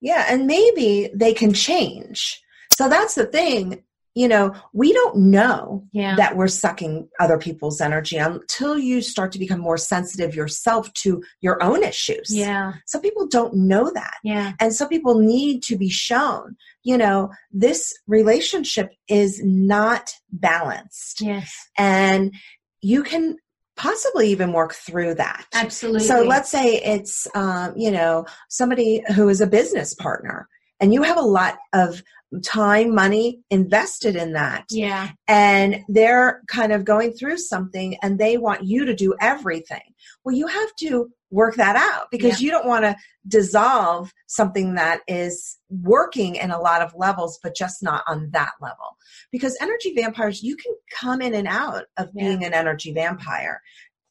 Yeah, 0.00 0.26
and 0.28 0.46
maybe 0.46 1.10
they 1.12 1.34
can 1.34 1.52
change. 1.52 2.40
So 2.70 2.88
that's 2.88 3.16
the 3.16 3.26
thing 3.26 3.82
you 4.18 4.26
know, 4.26 4.52
we 4.72 4.92
don't 4.92 5.16
know 5.16 5.84
yeah. 5.92 6.16
that 6.16 6.36
we're 6.36 6.48
sucking 6.48 7.08
other 7.20 7.38
people's 7.38 7.80
energy 7.80 8.16
until 8.16 8.76
you 8.76 9.00
start 9.00 9.30
to 9.30 9.38
become 9.38 9.60
more 9.60 9.78
sensitive 9.78 10.34
yourself 10.34 10.92
to 10.94 11.22
your 11.40 11.62
own 11.62 11.84
issues. 11.84 12.26
Yeah. 12.28 12.72
Some 12.84 13.00
people 13.00 13.28
don't 13.28 13.54
know 13.54 13.92
that. 13.94 14.14
Yeah. 14.24 14.54
And 14.58 14.74
some 14.74 14.88
people 14.88 15.20
need 15.20 15.62
to 15.64 15.78
be 15.78 15.88
shown, 15.88 16.56
you 16.82 16.98
know, 16.98 17.30
this 17.52 17.94
relationship 18.08 18.90
is 19.06 19.40
not 19.44 20.10
balanced. 20.32 21.20
Yes. 21.20 21.54
And 21.78 22.34
you 22.80 23.04
can 23.04 23.36
possibly 23.76 24.30
even 24.30 24.52
work 24.52 24.74
through 24.74 25.14
that. 25.14 25.46
Absolutely. 25.54 26.00
So 26.00 26.24
let's 26.24 26.50
say 26.50 26.82
it's, 26.82 27.28
um, 27.36 27.72
you 27.76 27.92
know, 27.92 28.26
somebody 28.48 29.00
who 29.14 29.28
is 29.28 29.40
a 29.40 29.46
business 29.46 29.94
partner 29.94 30.48
and 30.80 30.92
you 30.92 31.02
have 31.02 31.18
a 31.18 31.22
lot 31.22 31.58
of 31.72 32.02
time, 32.44 32.94
money 32.94 33.40
invested 33.50 34.16
in 34.16 34.34
that. 34.34 34.66
Yeah. 34.70 35.10
And 35.26 35.84
they're 35.88 36.42
kind 36.48 36.72
of 36.72 36.84
going 36.84 37.12
through 37.12 37.38
something 37.38 37.96
and 38.02 38.18
they 38.18 38.36
want 38.36 38.64
you 38.64 38.84
to 38.84 38.94
do 38.94 39.14
everything. 39.20 39.80
Well, 40.24 40.34
you 40.34 40.46
have 40.46 40.74
to 40.80 41.10
work 41.30 41.56
that 41.56 41.76
out 41.76 42.06
because 42.10 42.40
yeah. 42.40 42.46
you 42.46 42.50
don't 42.50 42.66
want 42.66 42.84
to 42.84 42.96
dissolve 43.26 44.12
something 44.26 44.74
that 44.74 45.00
is 45.06 45.58
working 45.70 46.36
in 46.36 46.50
a 46.50 46.60
lot 46.60 46.82
of 46.82 46.94
levels, 46.94 47.38
but 47.42 47.54
just 47.54 47.82
not 47.82 48.02
on 48.06 48.30
that 48.32 48.52
level. 48.60 48.96
Because 49.30 49.56
energy 49.60 49.94
vampires, 49.94 50.42
you 50.42 50.56
can 50.56 50.74
come 51.00 51.20
in 51.20 51.34
and 51.34 51.48
out 51.48 51.84
of 51.96 52.08
yeah. 52.14 52.24
being 52.24 52.44
an 52.44 52.54
energy 52.54 52.92
vampire 52.92 53.60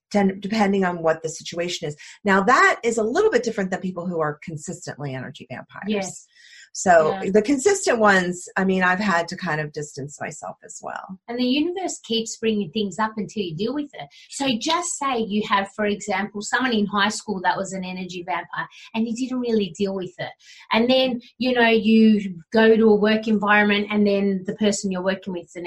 depending 0.09 0.85
on 0.85 1.03
what 1.03 1.21
the 1.21 1.29
situation 1.29 1.87
is. 1.87 1.95
Now 2.23 2.41
that 2.41 2.79
is 2.81 2.97
a 2.97 3.03
little 3.03 3.29
bit 3.29 3.43
different 3.43 3.71
than 3.71 3.81
people 3.81 4.07
who 4.07 4.21
are 4.21 4.39
consistently 4.41 5.13
energy 5.13 5.45
vampires. 5.49 5.83
Yes. 5.87 6.27
So 6.77 7.17
yeah. 7.23 7.31
the 7.31 7.41
consistent 7.41 7.97
ones, 7.97 8.47
I 8.55 8.63
mean, 8.63 8.83
I've 8.83 8.99
had 8.99 9.27
to 9.29 9.35
kind 9.35 9.59
of 9.59 9.73
distance 9.73 10.21
myself 10.21 10.57
as 10.63 10.79
well. 10.83 11.19
And 11.27 11.39
the 11.39 11.43
universe 11.43 11.99
keeps 12.03 12.37
bringing 12.37 12.69
things 12.69 12.99
up 12.99 13.13
until 13.17 13.41
you 13.41 13.55
deal 13.55 13.73
with 13.73 13.89
it. 13.95 14.07
So 14.29 14.47
just 14.59 14.95
say 14.99 15.17
you 15.17 15.41
have, 15.49 15.69
for 15.75 15.87
example, 15.87 16.43
someone 16.43 16.73
in 16.73 16.85
high 16.85 17.09
school 17.09 17.41
that 17.41 17.57
was 17.57 17.73
an 17.73 17.83
energy 17.83 18.21
vampire 18.21 18.67
and 18.93 19.07
you 19.07 19.15
didn't 19.15 19.39
really 19.39 19.73
deal 19.75 19.95
with 19.95 20.13
it. 20.19 20.29
And 20.71 20.87
then, 20.87 21.19
you 21.39 21.53
know, 21.53 21.67
you 21.67 22.43
go 22.53 22.77
to 22.77 22.89
a 22.89 22.95
work 22.95 23.27
environment 23.27 23.87
and 23.89 24.05
then 24.05 24.43
the 24.45 24.53
person 24.53 24.91
you're 24.91 25.01
working 25.01 25.33
with 25.33 25.45
is 25.45 25.55
an 25.55 25.65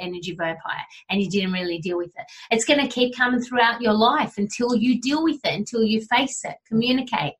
energy 0.00 0.34
vampire 0.36 0.84
and 1.08 1.22
you 1.22 1.30
didn't 1.30 1.52
really 1.52 1.78
deal 1.78 1.98
with 1.98 2.10
it. 2.18 2.26
It's 2.50 2.64
going 2.64 2.80
to 2.80 2.92
keep 2.92 3.16
coming 3.16 3.42
throughout 3.42 3.80
your 3.80 3.94
life 3.94 4.38
until 4.38 4.74
you 4.74 5.00
deal 5.00 5.22
with 5.22 5.38
it, 5.44 5.54
until 5.54 5.84
you 5.84 6.00
face 6.00 6.44
it, 6.44 6.56
communicate 6.66 7.34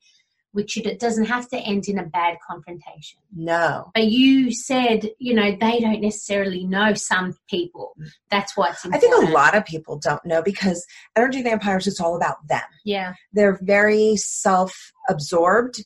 which 0.59 0.77
it 0.77 0.99
doesn't 0.99 1.27
have 1.27 1.49
to 1.49 1.57
end 1.57 1.87
in 1.87 2.01
a 2.01 2.05
bad 2.05 2.37
confrontation. 2.45 3.21
No. 3.33 3.93
But 3.95 4.07
you 4.07 4.51
said, 4.51 5.09
you 5.21 5.33
know, 5.33 5.53
they 5.53 5.79
don't 5.79 6.01
necessarily 6.01 6.65
know 6.65 6.95
some 6.95 7.37
people. 7.49 7.95
That's 8.29 8.57
what's 8.57 8.85
important. 8.85 9.13
I 9.13 9.17
think 9.19 9.29
a 9.29 9.33
lot 9.33 9.57
of 9.57 9.65
people 9.65 10.01
don't 10.01 10.25
know 10.25 10.43
because 10.43 10.85
energy 11.15 11.43
vampires, 11.43 11.87
it's 11.87 12.01
all 12.01 12.17
about 12.17 12.49
them. 12.49 12.65
Yeah. 12.85 13.15
They're 13.33 13.57
very 13.63 14.17
self 14.17 14.91
absorbed 15.09 15.85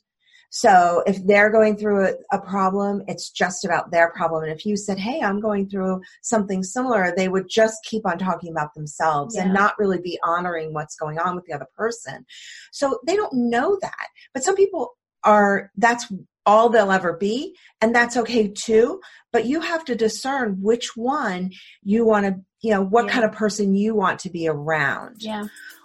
so 0.55 1.03
if 1.07 1.27
they're 1.27 1.51
going 1.51 1.79
through 1.79 2.09
a, 2.09 2.13
a, 2.31 2.39
problem, 2.39 3.03
it's 3.09 3.31
just 3.31 3.65
about 3.65 3.91
their 3.91 4.11
problem. 4.11 4.45
And 4.45 4.53
if 4.53 4.67
you 4.67 4.77
said, 4.77 4.99
Hey, 4.99 5.23
I'm 5.23 5.41
going 5.41 5.67
through 5.67 6.03
something 6.21 6.63
similar, 6.63 7.11
they 7.17 7.29
would 7.29 7.49
just 7.49 7.79
keep 7.85 8.05
on 8.05 8.19
talking 8.19 8.51
about 8.51 8.75
themselves 8.75 9.35
yeah. 9.35 9.45
and 9.45 9.55
not 9.55 9.79
really 9.79 9.99
be 9.99 10.19
honoring 10.23 10.75
what's 10.75 10.95
going 10.95 11.19
on 11.19 11.37
with 11.37 11.47
the 11.47 11.55
other 11.55 11.69
person. 11.75 12.27
So 12.71 12.99
they 13.07 13.17
don't 13.17 13.33
know 13.33 13.79
that. 13.81 14.09
But 14.35 14.45
some 14.45 14.55
people 14.55 14.93
are, 15.25 15.71
that's 15.79 16.13
all 16.45 16.69
they'll 16.69 16.93
ever 16.93 17.15
be. 17.15 17.57
And 17.81 17.95
that's 17.95 18.19
okay 18.19 18.49
too. 18.49 19.01
But 19.33 19.47
you 19.47 19.63
have 19.63 19.87
to 19.87 19.95
discern 19.95 20.59
which 20.61 20.99
one 20.99 21.53
you 21.83 22.05
want 22.05 22.27
to, 22.27 22.37
you 22.61 22.75
know, 22.75 22.83
what 22.83 23.07
yeah. 23.07 23.13
kind 23.13 23.25
of 23.25 23.33
person 23.33 23.75
you 23.75 23.95
want 23.95 24.19
to 24.21 24.31
be 24.31 24.49
around. 24.49 25.17
Yeah. 25.21 25.45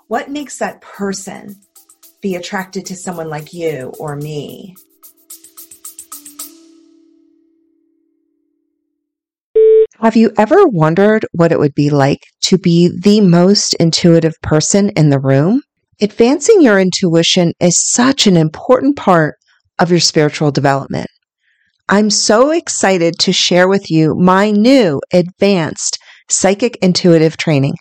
What 0.10 0.30
makes 0.30 0.60
that 0.60 0.82
person 0.82 1.56
be 2.22 2.36
attracted 2.36 2.86
to 2.88 2.96
someone 2.96 3.30
like 3.30 3.54
you 3.54 3.94
or 4.00 4.16
me. 4.16 4.76
Have 10.00 10.16
you 10.16 10.32
ever 10.38 10.68
wondered 10.68 11.26
what 11.32 11.52
it 11.52 11.60
would 11.60 11.74
be 11.74 11.90
like 11.90 12.20
to 12.44 12.58
be 12.58 12.92
the 13.02 13.20
most 13.22 13.74
intuitive 13.76 14.36
person 14.44 14.90
in 14.90 15.10
the 15.10 15.20
room? 15.20 15.62
Advancing 16.00 16.62
your 16.62 16.80
intuition 16.80 17.54
is 17.60 17.84
such 17.92 18.28
an 18.28 18.38
important 18.38 18.96
part 18.96 19.36
of 19.80 19.90
your 19.90 20.00
spiritual 20.00 20.52
development. 20.52 21.08
I'm 21.90 22.10
so 22.10 22.52
excited 22.52 23.18
to 23.20 23.34
share 23.34 23.68
with 23.68 23.90
you 23.90 24.14
my 24.14 24.52
new 24.52 25.02
advanced 25.12 25.98
psychic 26.30 26.76
intuitive 26.82 27.38
training. 27.38 27.74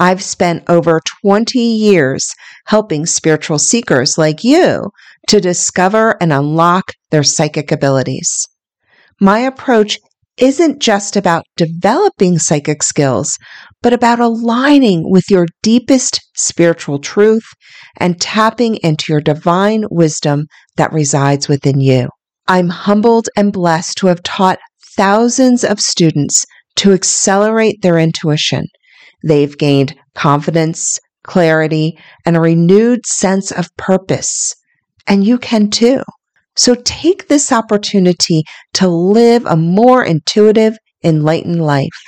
I've 0.00 0.22
spent 0.22 0.64
over 0.68 1.00
20 1.22 1.58
years 1.58 2.34
helping 2.66 3.06
spiritual 3.06 3.58
seekers 3.58 4.18
like 4.18 4.42
you 4.42 4.90
to 5.28 5.40
discover 5.40 6.16
and 6.20 6.32
unlock 6.32 6.92
their 7.10 7.22
psychic 7.22 7.70
abilities. 7.70 8.48
My 9.20 9.38
approach 9.38 9.98
isn't 10.36 10.80
just 10.80 11.16
about 11.16 11.44
developing 11.56 12.38
psychic 12.38 12.82
skills, 12.82 13.38
but 13.82 13.92
about 13.92 14.18
aligning 14.18 15.08
with 15.08 15.30
your 15.30 15.46
deepest 15.62 16.20
spiritual 16.34 16.98
truth 16.98 17.44
and 17.98 18.20
tapping 18.20 18.76
into 18.76 19.12
your 19.12 19.20
divine 19.20 19.84
wisdom 19.90 20.46
that 20.76 20.92
resides 20.92 21.48
within 21.48 21.80
you. 21.80 22.08
I'm 22.48 22.68
humbled 22.68 23.28
and 23.36 23.52
blessed 23.52 23.98
to 23.98 24.08
have 24.08 24.22
taught 24.24 24.58
thousands 24.96 25.62
of 25.62 25.80
students 25.80 26.44
to 26.76 26.92
accelerate 26.92 27.80
their 27.82 27.98
intuition 27.98 28.66
They've 29.24 29.56
gained 29.56 29.94
confidence, 30.14 31.00
clarity, 31.22 31.98
and 32.26 32.36
a 32.36 32.40
renewed 32.40 33.06
sense 33.06 33.50
of 33.50 33.74
purpose. 33.76 34.54
And 35.06 35.24
you 35.24 35.38
can 35.38 35.70
too. 35.70 36.02
So 36.56 36.76
take 36.84 37.28
this 37.28 37.50
opportunity 37.50 38.44
to 38.74 38.88
live 38.88 39.44
a 39.46 39.56
more 39.56 40.04
intuitive, 40.04 40.76
enlightened 41.02 41.64
life. 41.64 42.00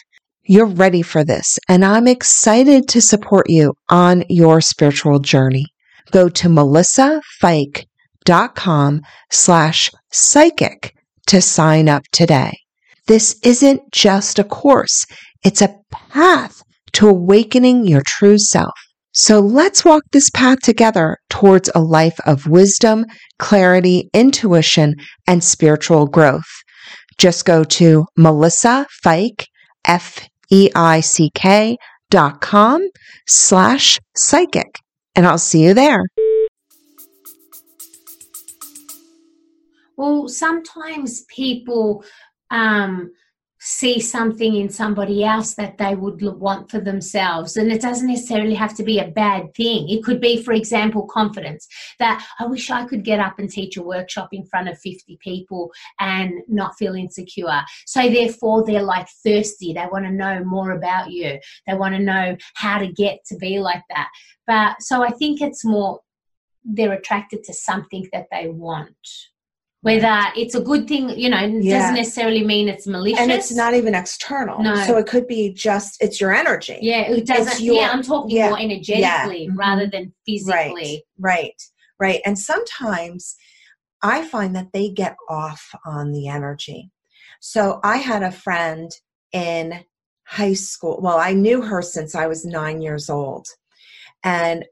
You're 0.45 0.67
ready 0.67 1.03
for 1.03 1.25
this, 1.25 1.59
and 1.69 1.85
I'm 1.85 2.07
excited 2.07 2.87
to 2.91 3.01
support 3.01 3.51
you 3.51 3.75
on 3.89 4.23
your 4.29 4.61
spiritual 4.61 5.19
journey. 5.19 5.67
Go 6.13 6.29
to 6.29 6.49
melissafeick.com 6.49 7.87
com 8.55 9.03
slash 9.31 9.91
psychic 10.11 10.95
to 11.29 11.41
sign 11.41 11.89
up 11.89 12.03
today. 12.13 12.59
This 13.07 13.39
isn't 13.43 13.81
just 13.93 14.39
a 14.39 14.45
course. 14.45 15.07
It's 15.45 15.63
a 15.63 15.77
path 15.91 16.63
to 16.97 17.09
awakening 17.09 17.87
your 17.87 18.03
true 18.07 18.39
self. 18.39 18.73
So 19.13 19.41
let's 19.41 19.85
walk 19.85 20.03
this 20.13 20.31
path 20.31 20.61
together 20.61 21.19
towards 21.29 21.71
a 21.75 21.81
life 21.81 22.19
of 22.27 22.47
wisdom, 22.47 23.05
clarity, 23.39 24.09
intuition, 24.15 24.95
and 25.27 25.45
spiritual 25.45 26.07
growth. 26.07 26.51
Just 27.19 27.45
go 27.45 27.65
to 27.65 28.07
Melissa 28.17 28.87
Feick, 29.05 29.45
F-E-I-C-K 29.85 31.77
dot 32.11 32.41
com 32.41 32.81
slash 33.27 33.99
psychic, 34.17 34.79
and 35.15 35.27
I'll 35.27 35.39
see 35.39 35.65
you 35.65 35.75
there. 35.75 36.03
Well, 39.97 40.29
sometimes 40.29 41.25
people 41.29 42.05
um, 42.51 43.11
see 43.67 43.99
something 43.99 44.55
in 44.55 44.69
somebody 44.71 45.25
else 45.25 45.55
that 45.55 45.77
they 45.77 45.97
would 45.97 46.23
want 46.23 46.71
for 46.71 46.79
themselves. 46.79 47.57
And 47.57 47.73
it 47.73 47.83
doesn't 47.83 48.07
necessarily 48.07 48.55
have 48.55 48.75
to 48.77 48.85
be 48.85 49.01
a 49.01 49.09
bad 49.09 49.53
thing. 49.55 49.89
It 49.89 50.05
could 50.05 50.21
be, 50.21 50.41
for 50.41 50.53
example, 50.53 51.05
confidence 51.09 51.67
that 51.99 52.25
I 52.39 52.47
wish 52.47 52.71
I 52.71 52.87
could 52.87 53.03
get 53.03 53.19
up 53.19 53.41
and 53.41 53.51
teach 53.51 53.77
a 53.77 53.83
workshop 53.83 54.29
in 54.31 54.47
front 54.47 54.69
of 54.69 54.79
50 54.79 55.19
people 55.21 55.73
and 55.99 56.43
not 56.47 56.79
feel 56.79 56.95
insecure. 56.95 57.63
So, 57.87 58.09
therefore, 58.09 58.65
they're 58.65 58.83
like 58.83 59.09
thirsty. 59.25 59.73
They 59.73 59.87
want 59.91 60.05
to 60.05 60.13
know 60.13 60.45
more 60.45 60.71
about 60.71 61.11
you, 61.11 61.41
they 61.67 61.75
want 61.75 61.97
to 61.97 62.01
know 62.01 62.37
how 62.55 62.79
to 62.79 62.87
get 62.87 63.25
to 63.27 63.37
be 63.37 63.59
like 63.59 63.83
that. 63.91 64.11
But 64.47 64.81
so 64.81 65.03
I 65.03 65.11
think 65.11 65.41
it's 65.41 65.65
more 65.65 66.01
they're 66.65 66.93
attracted 66.93 67.43
to 67.45 67.53
something 67.53 68.09
that 68.13 68.27
they 68.31 68.47
want 68.49 68.97
whether 69.87 70.21
it's 70.35 70.57
a 70.57 70.61
good 70.61 70.89
thing 70.89 71.09
you 71.11 71.29
know 71.29 71.39
yeah. 71.39 71.79
doesn't 71.79 71.95
necessarily 71.95 72.43
mean 72.45 72.69
it's 72.69 72.89
malicious 72.89 73.21
and 73.21 73.31
it's 73.31 73.55
not 73.55 73.73
even 73.73 73.95
external 73.95 74.61
no. 74.61 74.75
so 74.85 74.97
it 74.97 75.07
could 75.07 75.29
be 75.29 75.53
just 75.53 75.97
it's 76.01 76.21
your 76.21 76.35
energy 76.35 76.77
yeah 76.83 77.03
it 77.03 77.25
doesn't 77.25 77.61
your, 77.61 77.77
yeah 77.77 77.91
i'm 77.93 78.03
talking 78.03 78.37
yeah. 78.37 78.49
more 78.49 78.59
energetically 78.59 79.45
yeah. 79.45 79.53
rather 79.55 79.83
mm-hmm. 79.83 79.91
than 79.91 80.15
physically 80.27 81.05
right 81.19 81.41
right 81.41 81.63
right 82.01 82.21
and 82.27 82.37
sometimes 82.37 83.37
i 84.03 84.25
find 84.27 84.57
that 84.57 84.73
they 84.73 84.89
get 84.89 85.17
off 85.29 85.73
on 85.85 86.11
the 86.11 86.27
energy 86.27 86.91
so 87.41 87.79
i 87.85 87.97
had 87.97 88.25
a 88.25 88.33
friend 88.33 88.91
in 89.33 89.85
high 90.27 90.55
school 90.55 90.99
well 91.01 91.19
i 91.19 91.33
knew 91.33 91.63
her 91.63 91.81
since 91.81 92.17
i 92.17 92.27
was 92.27 92.45
nine 92.45 92.83
years 92.83 93.09
old 93.09 93.47
and 94.25 94.65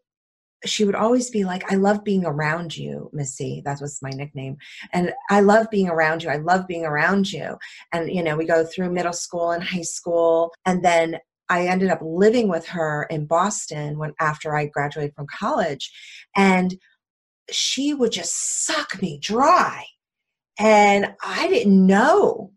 she 0.64 0.84
would 0.84 0.94
always 0.94 1.30
be 1.30 1.44
like, 1.44 1.70
I 1.70 1.76
love 1.76 2.04
being 2.04 2.24
around 2.24 2.76
you, 2.76 3.10
Missy. 3.12 3.62
That 3.64 3.80
was 3.80 4.00
my 4.02 4.10
nickname. 4.10 4.56
And 4.92 5.12
I 5.30 5.40
love 5.40 5.66
being 5.70 5.88
around 5.88 6.22
you. 6.22 6.30
I 6.30 6.36
love 6.36 6.66
being 6.66 6.84
around 6.84 7.32
you. 7.32 7.56
And, 7.92 8.10
you 8.10 8.22
know, 8.22 8.36
we 8.36 8.46
go 8.46 8.64
through 8.64 8.92
middle 8.92 9.12
school 9.12 9.50
and 9.50 9.62
high 9.62 9.82
school. 9.82 10.52
And 10.66 10.84
then 10.84 11.18
I 11.48 11.66
ended 11.66 11.90
up 11.90 12.00
living 12.02 12.48
with 12.48 12.66
her 12.68 13.06
in 13.10 13.26
Boston 13.26 13.98
when 13.98 14.14
after 14.20 14.56
I 14.56 14.66
graduated 14.66 15.14
from 15.14 15.26
college. 15.26 15.92
And 16.36 16.76
she 17.50 17.92
would 17.92 18.12
just 18.12 18.64
suck 18.64 19.00
me 19.02 19.18
dry. 19.20 19.84
And 20.58 21.14
I 21.22 21.48
didn't 21.48 21.86
know 21.86 22.52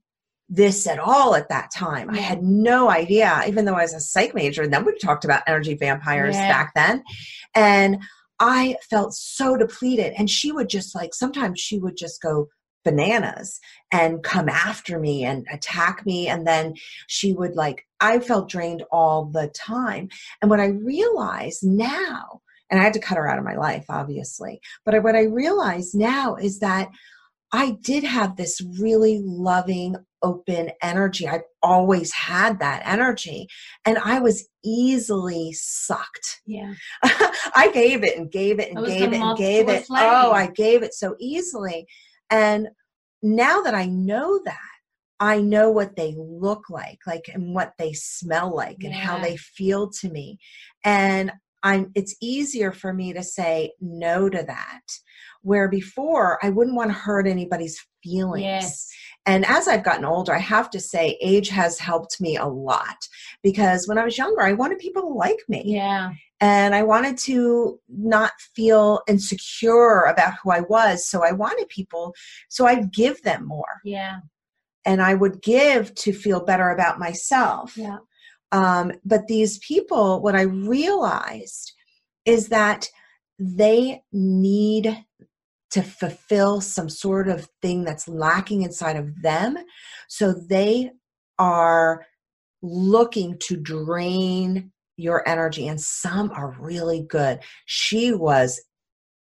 this 0.49 0.87
at 0.87 0.99
all 0.99 1.35
at 1.35 1.49
that 1.49 1.71
time. 1.71 2.09
I 2.09 2.17
had 2.17 2.41
no 2.43 2.89
idea, 2.89 3.43
even 3.47 3.65
though 3.65 3.75
I 3.75 3.83
was 3.83 3.93
a 3.93 3.99
psych 3.99 4.33
major, 4.33 4.63
and 4.63 4.73
then 4.73 4.85
we 4.85 4.97
talked 4.97 5.25
about 5.25 5.43
energy 5.45 5.75
vampires 5.75 6.35
yeah. 6.35 6.51
back 6.51 6.73
then. 6.73 7.03
And 7.53 8.01
I 8.39 8.77
felt 8.89 9.13
so 9.13 9.57
depleted. 9.57 10.13
And 10.17 10.29
she 10.29 10.51
would 10.51 10.69
just 10.69 10.95
like, 10.95 11.13
sometimes 11.13 11.59
she 11.59 11.79
would 11.79 11.97
just 11.97 12.21
go 12.21 12.47
bananas 12.85 13.59
and 13.91 14.23
come 14.23 14.47
after 14.47 14.99
me 14.99 15.25
and 15.25 15.45
attack 15.51 16.05
me. 16.05 16.27
And 16.27 16.47
then 16.47 16.75
she 17.07 17.33
would 17.33 17.55
like, 17.55 17.85
I 17.99 18.19
felt 18.19 18.49
drained 18.49 18.83
all 18.91 19.25
the 19.25 19.49
time. 19.49 20.07
And 20.41 20.49
what 20.49 20.61
I 20.61 20.67
realize 20.67 21.59
now, 21.63 22.41
and 22.69 22.79
I 22.79 22.83
had 22.83 22.93
to 22.93 22.99
cut 22.99 23.17
her 23.17 23.27
out 23.27 23.39
of 23.39 23.43
my 23.43 23.55
life, 23.55 23.85
obviously, 23.89 24.61
but 24.85 25.03
what 25.03 25.15
I 25.15 25.23
realize 25.23 25.93
now 25.93 26.35
is 26.35 26.59
that 26.59 26.89
I 27.51 27.77
did 27.81 28.03
have 28.03 28.35
this 28.35 28.61
really 28.79 29.21
loving, 29.23 29.95
open 30.27 30.71
energy. 30.81 31.27
I've 31.27 31.43
always 31.63 32.11
had 32.11 32.59
that 32.59 32.81
energy. 32.85 33.47
And 33.85 33.97
I 33.97 34.19
was 34.19 34.47
easily 34.63 35.53
sucked. 35.53 36.41
Yeah. 36.45 36.73
I 37.03 37.71
gave 37.73 38.03
it 38.03 38.17
and 38.17 38.29
gave 38.29 38.59
it 38.59 38.73
and 38.73 38.85
gave 38.85 39.13
it 39.13 39.21
and 39.21 39.37
gave 39.37 39.69
it. 39.69 39.85
Oh, 39.89 40.31
I 40.31 40.47
gave 40.47 40.83
it 40.83 40.93
so 40.93 41.15
easily. 41.19 41.87
And 42.29 42.67
now 43.23 43.61
that 43.61 43.73
I 43.73 43.85
know 43.85 44.41
that, 44.43 44.57
I 45.19 45.39
know 45.39 45.71
what 45.71 45.95
they 45.95 46.13
look 46.17 46.69
like, 46.69 46.99
like 47.07 47.29
and 47.33 47.55
what 47.55 47.73
they 47.79 47.93
smell 47.93 48.53
like 48.53 48.77
yeah. 48.81 48.89
and 48.89 48.95
how 48.95 49.17
they 49.17 49.37
feel 49.37 49.89
to 50.01 50.09
me. 50.09 50.39
And 50.83 51.31
I'm 51.63 51.91
it's 51.95 52.15
easier 52.21 52.71
for 52.71 52.93
me 52.93 53.13
to 53.13 53.23
say 53.23 53.71
no 53.81 54.29
to 54.29 54.43
that 54.43 54.81
where 55.41 55.69
before 55.69 56.37
I 56.43 56.49
wouldn't 56.49 56.75
want 56.75 56.89
to 56.89 56.97
hurt 56.97 57.27
anybody's 57.27 57.79
feelings. 58.03 58.43
Yes. 58.43 58.89
And 59.27 59.45
as 59.45 59.67
I've 59.67 59.83
gotten 59.83 60.05
older, 60.05 60.33
I 60.33 60.39
have 60.39 60.69
to 60.69 60.79
say 60.79 61.17
age 61.21 61.49
has 61.49 61.77
helped 61.77 62.21
me 62.21 62.37
a 62.37 62.45
lot 62.45 63.07
because 63.43 63.85
when 63.85 63.97
I 63.97 64.05
was 64.05 64.17
younger, 64.17 64.41
I 64.41 64.53
wanted 64.53 64.79
people 64.79 65.01
to 65.01 65.09
like 65.09 65.39
me. 65.49 65.63
Yeah. 65.65 66.11
And 66.39 66.73
I 66.73 66.83
wanted 66.83 67.17
to 67.19 67.77
not 67.89 68.31
feel 68.55 69.01
insecure 69.07 70.03
about 70.03 70.35
who 70.41 70.51
I 70.51 70.61
was. 70.61 71.05
So 71.05 71.25
I 71.25 71.33
wanted 71.33 71.67
people, 71.67 72.15
so 72.47 72.65
I'd 72.65 72.93
give 72.93 73.21
them 73.23 73.45
more. 73.45 73.81
Yeah. 73.83 74.19
And 74.85 75.01
I 75.01 75.13
would 75.13 75.41
give 75.41 75.93
to 75.95 76.13
feel 76.13 76.45
better 76.45 76.69
about 76.69 76.97
myself. 76.97 77.75
Yeah. 77.75 77.97
Um, 78.53 78.93
but 79.03 79.27
these 79.27 79.57
people, 79.59 80.21
what 80.21 80.35
I 80.35 80.43
realized 80.43 81.73
is 82.23 82.47
that 82.47 82.87
they 83.37 84.03
need 84.13 85.05
to 85.71 85.81
fulfill 85.81 86.61
some 86.61 86.89
sort 86.89 87.27
of 87.27 87.47
thing 87.61 87.83
that's 87.83 88.07
lacking 88.07 88.61
inside 88.61 88.95
of 88.95 89.21
them. 89.21 89.57
So 90.07 90.33
they 90.33 90.91
are 91.37 92.05
looking 92.61 93.37
to 93.39 93.57
drain 93.57 94.71
your 94.95 95.27
energy, 95.27 95.67
and 95.67 95.79
some 95.79 96.31
are 96.31 96.55
really 96.59 97.01
good. 97.01 97.39
She 97.65 98.13
was 98.13 98.61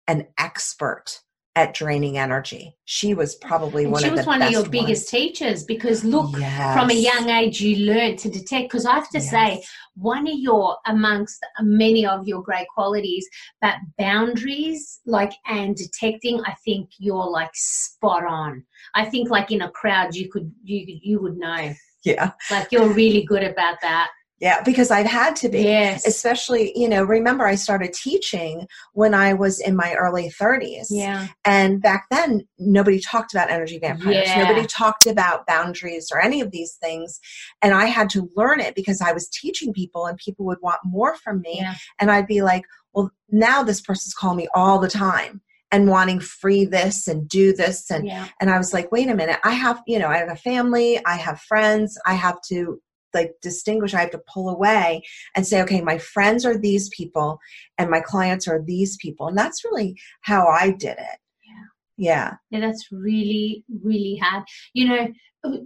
an 0.07 0.27
expert 0.39 1.21
at 1.55 1.75
draining 1.75 2.17
energy. 2.17 2.75
She 2.87 3.13
was 3.13 3.35
probably 3.35 3.85
and 3.85 3.93
one. 3.93 4.03
She 4.03 4.11
was 4.11 4.27
one 4.27 4.41
of 4.41 4.51
your 4.51 4.67
biggest 4.67 5.09
teachers 5.09 5.65
because 5.65 6.03
look, 6.03 6.31
yes. 6.39 6.75
from 6.75 6.91
a 6.91 6.95
young 6.95 7.29
age, 7.29 7.61
you 7.61 7.85
learned 7.85 8.19
to 8.21 8.31
detect. 8.31 8.71
Because 8.71 8.87
I 8.87 8.95
have 8.95 9.11
to 9.11 9.19
yes. 9.19 9.31
say, 9.31 9.65
one 9.95 10.27
of 10.27 10.39
your 10.39 10.79
amongst 10.87 11.45
many 11.61 12.07
of 12.07 12.27
your 12.27 12.43
great 12.43 12.67
qualities, 12.69 13.29
but 13.61 13.75
boundaries, 13.99 15.01
like 15.05 15.33
and 15.47 15.77
detecting, 15.77 16.41
I 16.45 16.55
think 16.65 16.89
you're 16.99 17.31
like 17.31 17.51
spot 17.55 18.25
on. 18.25 18.65
I 18.95 19.05
think 19.05 19.29
like 19.29 19.51
in 19.51 19.63
a 19.63 19.71
crowd, 19.71 20.15
you 20.15 20.31
could 20.31 20.51
you 20.65 20.85
you 21.03 21.21
would 21.21 21.37
know. 21.37 21.73
Yeah, 22.05 22.33
like 22.51 22.73
you're 22.73 22.89
really 22.89 23.25
good 23.25 23.45
about 23.45 23.77
that. 23.83 24.11
Yeah, 24.43 24.61
because 24.65 24.91
I've 24.91 25.07
had 25.07 25.37
to 25.37 25.49
be. 25.49 25.63
Yes. 25.63 26.05
Especially, 26.05 26.73
you 26.75 26.89
know, 26.89 27.05
remember 27.05 27.47
I 27.47 27.55
started 27.55 27.93
teaching 27.93 28.67
when 28.93 29.15
I 29.15 29.35
was 29.35 29.61
in 29.61 29.77
my 29.77 29.95
early 29.95 30.31
30s. 30.31 30.87
Yeah. 30.91 31.29
And 31.45 31.81
back 31.81 32.07
then, 32.11 32.49
nobody 32.59 32.99
talked 32.99 33.33
about 33.33 33.53
energy 33.53 33.79
vampires. 33.79 34.27
Yeah. 34.27 34.43
Nobody 34.43 34.67
talked 34.67 35.07
about 35.07 35.47
boundaries 35.47 36.11
or 36.13 36.21
any 36.21 36.41
of 36.41 36.51
these 36.51 36.75
things. 36.75 37.21
And 37.63 37.73
I 37.73 37.85
had 37.85 38.11
to 38.11 38.29
learn 38.35 38.59
it 38.59 38.75
because 38.75 39.01
I 39.01 39.13
was 39.13 39.29
teaching 39.29 39.73
people 39.73 40.07
and 40.07 40.19
people 40.19 40.45
would 40.47 40.59
want 40.61 40.81
more 40.85 41.15
from 41.19 41.41
me. 41.43 41.59
Yeah. 41.61 41.77
And 42.01 42.11
I'd 42.11 42.27
be 42.27 42.43
like, 42.43 42.65
well, 42.95 43.13
now 43.31 43.63
this 43.63 43.81
person's 43.81 44.13
calling 44.13 44.39
me 44.39 44.49
all 44.57 44.81
the 44.81 44.91
time 44.91 45.41
and 45.71 45.89
wanting 45.89 46.19
free 46.19 46.65
this 46.65 47.07
and 47.07 47.29
do 47.29 47.55
this 47.55 47.91
and 47.91 48.07
yeah. 48.07 48.29
and 48.41 48.51
I 48.51 48.59
was 48.59 48.75
like 48.75 48.93
wait 48.93 49.09
a 49.09 49.15
minute 49.15 49.41
I 49.43 49.53
have 49.53 49.83
you 49.87 49.99
know 49.99 50.09
I 50.09 50.19
have 50.19 50.29
a 50.29 50.37
family 50.37 51.01
I 51.07 51.17
have 51.17 51.41
friends 51.41 51.99
I 52.05 52.13
have 52.13 52.43
to 52.49 52.79
like 53.15 53.33
distinguish 53.43 53.95
i 53.95 54.01
have 54.01 54.11
to 54.11 54.23
pull 54.33 54.49
away 54.49 55.03
and 55.37 55.47
say 55.47 55.63
okay 55.63 55.81
my 55.81 55.99
friends 55.99 56.45
are 56.45 56.57
these 56.57 56.89
people 56.91 57.39
and 57.79 57.91
my 57.91 58.01
clients 58.01 58.49
are 58.49 58.63
these 58.63 58.97
people. 58.97 59.29
And 59.29 59.37
that's 59.37 59.65
really 59.65 59.97
how 60.23 60.47
i 60.47 60.71
did 60.71 60.99
it. 60.99 61.19
Yeah. 61.45 61.65
Yeah. 61.97 62.35
Yeah 62.51 62.61
that's 62.61 62.89
really 62.91 63.65
really 63.83 64.17
hard. 64.17 64.45
You 64.75 64.89
know 64.89 65.09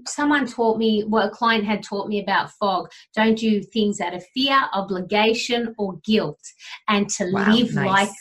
someone 0.07 0.47
taught 0.47 0.79
me 0.79 1.03
what 1.03 1.11
well, 1.11 1.29
a 1.29 1.31
client 1.31 1.65
had 1.65 1.83
taught 1.83 2.09
me 2.09 2.23
about 2.23 2.51
fog. 2.53 2.89
Don't 3.15 3.39
do 3.39 3.63
things 3.63 4.01
out 4.01 4.15
of 4.15 4.25
fear 4.35 4.59
obligation 4.73 5.75
or 5.79 5.99
guilt. 6.05 6.41
And 6.89 7.09
to 7.11 7.31
wow, 7.31 7.53
live 7.53 7.75
nice. 7.75 7.87
life 7.87 8.17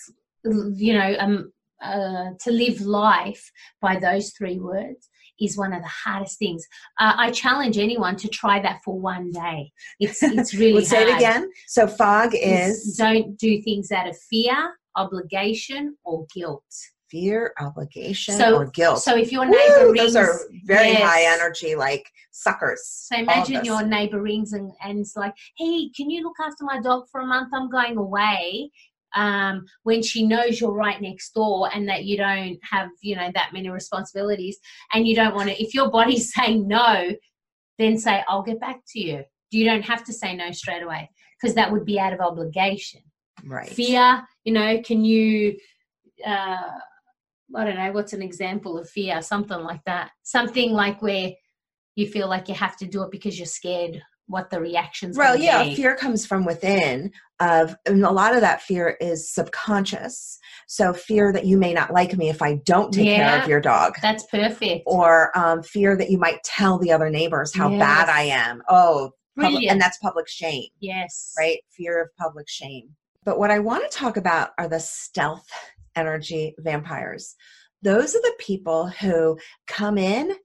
you 0.76 0.94
know 0.94 1.16
um 1.20 1.52
uh, 1.84 2.32
to 2.40 2.52
live 2.52 2.82
life 2.82 3.52
by 3.82 4.00
those 4.00 4.32
three 4.32 4.60
words 4.60 5.10
is 5.40 5.58
one 5.58 5.74
of 5.74 5.82
the 5.82 5.88
hardest 5.88 6.40
things. 6.40 6.66
Uh, 7.00 7.14
I 7.18 7.32
challenge 7.32 7.78
anyone 7.78 8.16
to 8.18 8.28
try 8.28 8.62
that 8.62 8.82
for 8.84 9.00
one 9.00 9.32
day. 9.32 9.72
It's 10.00 10.22
it's 10.24 10.54
really 10.54 10.74
we'll 10.74 10.86
say 10.86 11.10
it 11.10 11.16
again. 11.16 11.50
So 11.68 11.88
fog 11.88 12.32
is 12.34 12.96
don't 12.98 13.38
do 13.38 13.62
things 13.62 13.92
out 13.92 14.08
of 14.08 14.18
fear, 14.18 14.76
obligation, 14.96 15.98
or 16.04 16.26
guilt. 16.34 16.64
fear, 17.10 17.54
obligation, 17.60 18.36
So- 18.36 18.56
or 18.58 18.66
guilt. 18.66 19.00
So 19.02 19.16
if 19.16 19.32
your 19.32 19.46
Woo, 19.46 19.52
neighbor 19.52 19.92
rings, 19.92 20.14
those 20.14 20.16
are 20.16 20.40
very 20.66 20.90
yes. 20.90 21.04
high 21.04 21.24
energy, 21.36 21.76
like 21.76 22.06
suckers. 22.32 22.82
So 22.86 23.16
imagine 23.18 23.64
your 23.64 23.84
neighbor 23.86 24.22
rings 24.22 24.54
and, 24.54 24.72
and 24.84 25.00
it's 25.00 25.16
like, 25.16 25.34
hey, 25.58 25.90
can 25.96 26.10
you 26.10 26.24
look 26.24 26.36
after 26.44 26.64
my 26.64 26.82
dog 26.82 27.06
for 27.12 27.22
a 27.22 27.26
month? 27.26 27.50
I'm 27.54 27.70
going 27.70 27.98
away. 27.98 28.72
Um, 29.16 29.66
when 29.84 30.04
she 30.04 30.28
knows 30.28 30.60
you're 30.60 30.74
right 30.74 31.02
next 31.02 31.34
door 31.34 31.70
and 31.74 31.88
that 31.88 32.04
you 32.04 32.18
don't 32.18 32.60
have, 32.70 32.90
you 33.02 33.16
know, 33.16 33.32
that 33.34 33.54
many 33.54 33.70
responsibilities 33.70 34.58
and 34.94 35.08
you 35.08 35.16
don't 35.16 35.34
want 35.34 35.50
to, 35.50 35.62
if 35.62 35.74
your 35.74 35.90
body's 35.90 36.34
saying 36.36 36.68
no, 36.68 37.16
then 37.78 37.98
say, 37.98 38.24
I'll 38.28 38.44
get 38.44 38.60
back 38.60 38.82
to 38.90 39.00
you. 39.00 39.24
You 39.52 39.66
don't 39.66 39.84
have 39.84 40.04
to 40.06 40.14
say 40.14 40.36
no 40.36 40.52
straight 40.52 40.84
away 40.84 41.10
because 41.40 41.56
that 41.56 41.72
would 41.72 41.86
be 41.86 42.00
out 42.00 42.14
of 42.14 42.20
obligation. 42.20 43.02
right. 43.46 43.70
Fear, 43.70 44.24
you 44.44 44.54
know, 44.54 44.82
can 44.82 45.06
you, 45.06 45.58
uh, 46.26 46.58
I 47.56 47.64
don't 47.64 47.76
know, 47.76 47.92
what's 47.92 48.14
an 48.14 48.22
example 48.22 48.78
of 48.78 48.90
fear? 48.90 49.22
Something 49.22 49.60
like 49.60 49.84
that. 49.86 50.12
Something 50.24 50.72
like 50.72 51.02
where 51.02 51.32
you 51.96 52.08
feel 52.08 52.28
like 52.28 52.50
you 52.50 52.56
have 52.56 52.78
to 52.78 52.86
do 52.86 53.04
it 53.04 53.12
because 53.12 53.38
you're 53.38 53.46
scared 53.46 54.02
what 54.28 54.50
the 54.50 54.60
reactions 54.60 55.18
Well, 55.18 55.38
yeah, 55.38 55.64
be. 55.64 55.76
fear 55.76 55.96
comes 55.96 56.26
from 56.26 56.46
within. 56.46 57.12
Of 57.42 57.76
and 57.86 58.06
a 58.06 58.12
lot 58.12 58.34
of 58.34 58.40
that 58.42 58.62
fear 58.62 58.98
is 59.02 59.30
subconscious. 59.30 60.40
So 60.68 60.94
fear 60.94 61.34
that 61.34 61.46
you 61.46 61.58
may 61.58 61.74
not 61.74 61.92
like 61.92 62.16
me 62.18 62.30
if 62.30 62.42
I 62.42 62.56
don't 62.66 62.94
take 62.94 63.14
care 63.18 63.42
of 63.42 63.50
your 63.50 63.60
dog, 63.60 63.96
That's 64.02 64.26
perfect. 64.28 64.84
or 64.86 65.38
um, 65.38 65.62
fear 65.62 65.98
that 65.98 66.10
you 66.10 66.18
might 66.18 66.42
tell 66.46 66.78
the 66.80 66.94
other 66.94 67.10
neighbors 67.10 67.54
how 67.54 67.70
bad 67.78 68.08
I 68.08 68.22
am. 68.22 68.62
Oh, 68.70 69.12
public, 69.38 69.70
and 69.70 69.82
that's 69.82 69.98
public 69.98 70.30
shame, 70.30 70.70
yes. 70.80 71.34
right? 71.38 71.60
Fear 71.72 72.04
of 72.04 72.10
public 72.18 72.48
shame. 72.48 72.96
But 73.26 73.38
what 73.38 73.52
I 73.52 73.60
want 73.60 73.84
to 73.90 73.98
talk 73.98 74.16
about 74.16 74.52
are 74.58 74.70
the 74.70 74.80
stealth 74.80 75.48
energy 75.96 76.56
vampires. 76.60 77.36
Those 77.82 78.16
are 78.16 78.22
the 78.22 78.36
people 78.40 78.88
who 78.88 79.38
come 79.68 79.98
in, 79.98 80.36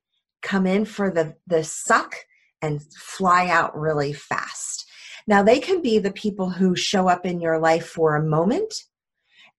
come 0.43 0.67
in 0.67 0.85
for 0.85 1.11
the 1.11 1.37
the 1.47 1.63
suck 1.63 2.17
and 2.63 2.83
fly 2.95 3.49
out 3.49 3.77
really 3.77 4.13
fast. 4.13 4.87
Now 5.27 5.43
they 5.43 5.61
can 5.61 5.83
be 5.83 5.99
the 5.99 6.13
people 6.13 6.51
who 6.51 6.75
show 6.75 7.09
up 7.09 7.25
in 7.25 7.41
your 7.41 7.59
life 7.59 7.87
for 7.87 8.17
a 8.17 8.23
moment 8.23 8.75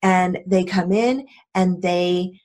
and 0.01 0.39
they 0.45 0.63
come 0.63 0.91
in 0.91 1.27
and 1.53 1.81
they 1.81 2.39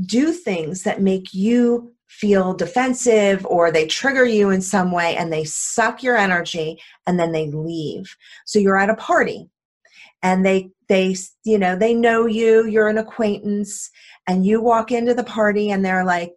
do 0.00 0.32
things 0.32 0.82
that 0.84 1.02
make 1.02 1.34
you 1.34 1.92
feel 2.06 2.54
defensive 2.54 3.44
or 3.46 3.70
they 3.70 3.86
trigger 3.86 4.24
you 4.24 4.50
in 4.50 4.60
some 4.60 4.92
way 4.92 5.16
and 5.16 5.32
they 5.32 5.44
suck 5.44 6.02
your 6.02 6.16
energy 6.16 6.80
and 7.06 7.18
then 7.18 7.32
they 7.32 7.50
leave. 7.50 8.16
So 8.46 8.58
you're 8.58 8.78
at 8.78 8.90
a 8.90 8.96
party 8.96 9.50
and 10.22 10.44
they 10.44 10.70
they 10.88 11.14
you 11.44 11.58
know 11.58 11.76
they 11.76 11.94
know 11.94 12.26
you 12.26 12.66
you're 12.66 12.88
an 12.88 12.98
acquaintance 12.98 13.90
and 14.26 14.44
you 14.44 14.60
walk 14.60 14.90
into 14.90 15.14
the 15.14 15.24
party 15.24 15.70
and 15.70 15.84
they're 15.84 16.04
like 16.04 16.32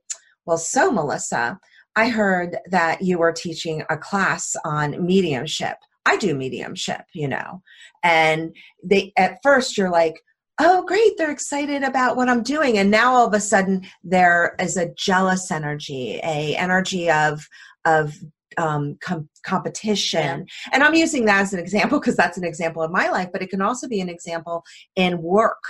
well 0.45 0.57
so 0.57 0.91
melissa 0.91 1.59
i 1.97 2.07
heard 2.07 2.57
that 2.69 3.01
you 3.01 3.17
were 3.17 3.33
teaching 3.33 3.83
a 3.89 3.97
class 3.97 4.55
on 4.63 5.05
mediumship. 5.05 5.77
I 6.05 6.15
do 6.15 6.33
mediumship 6.35 7.01
you 7.13 7.27
know. 7.27 7.61
And 8.03 8.55
they 8.83 9.11
at 9.17 9.39
first 9.43 9.77
you're 9.77 9.89
like 9.89 10.21
oh 10.59 10.85
great 10.85 11.17
they're 11.17 11.31
excited 11.31 11.83
about 11.83 12.15
what 12.15 12.29
i'm 12.29 12.43
doing. 12.43 12.77
And 12.77 12.89
now 12.89 13.13
all 13.13 13.27
of 13.27 13.33
a 13.33 13.41
sudden 13.41 13.85
there 14.03 14.55
is 14.59 14.77
a 14.77 14.93
jealous 14.95 15.51
energy 15.51 16.19
a 16.23 16.55
energy 16.55 17.11
of 17.11 17.45
of 17.85 18.15
um, 18.57 18.97
com- 19.01 19.29
competition. 19.43 20.47
And 20.71 20.83
i'm 20.83 20.95
using 20.95 21.25
that 21.25 21.41
as 21.41 21.53
an 21.53 21.59
example 21.59 21.99
because 21.99 22.15
that's 22.15 22.37
an 22.37 22.45
example 22.45 22.81
of 22.83 22.91
my 22.91 23.09
life 23.09 23.29
but 23.33 23.41
it 23.41 23.49
can 23.49 23.61
also 23.61 23.87
be 23.87 24.01
an 24.01 24.09
example 24.09 24.63
in 24.95 25.21
work 25.21 25.63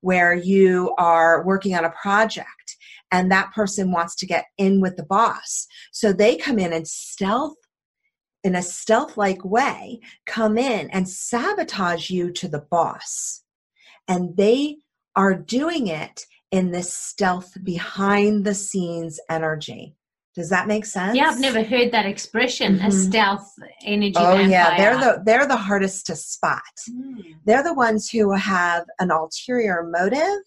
where 0.00 0.34
you 0.34 0.94
are 0.98 1.44
working 1.44 1.74
on 1.74 1.84
a 1.84 1.90
project 1.90 2.67
and 3.10 3.30
that 3.30 3.52
person 3.52 3.90
wants 3.92 4.14
to 4.16 4.26
get 4.26 4.46
in 4.56 4.80
with 4.80 4.96
the 4.96 5.04
boss 5.04 5.66
so 5.92 6.12
they 6.12 6.36
come 6.36 6.58
in 6.58 6.72
and 6.72 6.86
stealth 6.86 7.56
in 8.44 8.54
a 8.54 8.62
stealth 8.62 9.16
like 9.16 9.44
way 9.44 10.00
come 10.26 10.56
in 10.58 10.88
and 10.90 11.08
sabotage 11.08 12.10
you 12.10 12.30
to 12.30 12.48
the 12.48 12.64
boss 12.70 13.42
and 14.06 14.36
they 14.36 14.76
are 15.16 15.34
doing 15.34 15.86
it 15.88 16.24
in 16.50 16.70
this 16.70 16.92
stealth 16.92 17.52
behind 17.64 18.44
the 18.44 18.54
scenes 18.54 19.18
energy 19.28 19.94
does 20.36 20.50
that 20.50 20.68
make 20.68 20.86
sense 20.86 21.16
Yeah, 21.16 21.30
I've 21.30 21.40
never 21.40 21.64
heard 21.64 21.90
that 21.90 22.06
expression, 22.06 22.78
a 22.80 22.84
Mhm. 22.90 23.08
stealth 23.08 23.52
energy 23.82 24.14
Oh 24.16 24.38
yeah, 24.38 24.76
they're 24.76 24.96
the 24.96 25.22
they're 25.26 25.46
the 25.48 25.56
hardest 25.56 26.06
to 26.06 26.14
spot. 26.14 26.62
Mm. 26.88 27.24
They're 27.44 27.64
the 27.64 27.74
ones 27.74 28.08
who 28.08 28.30
have 28.32 28.84
an 29.00 29.10
ulterior 29.10 29.82
motive, 29.90 30.38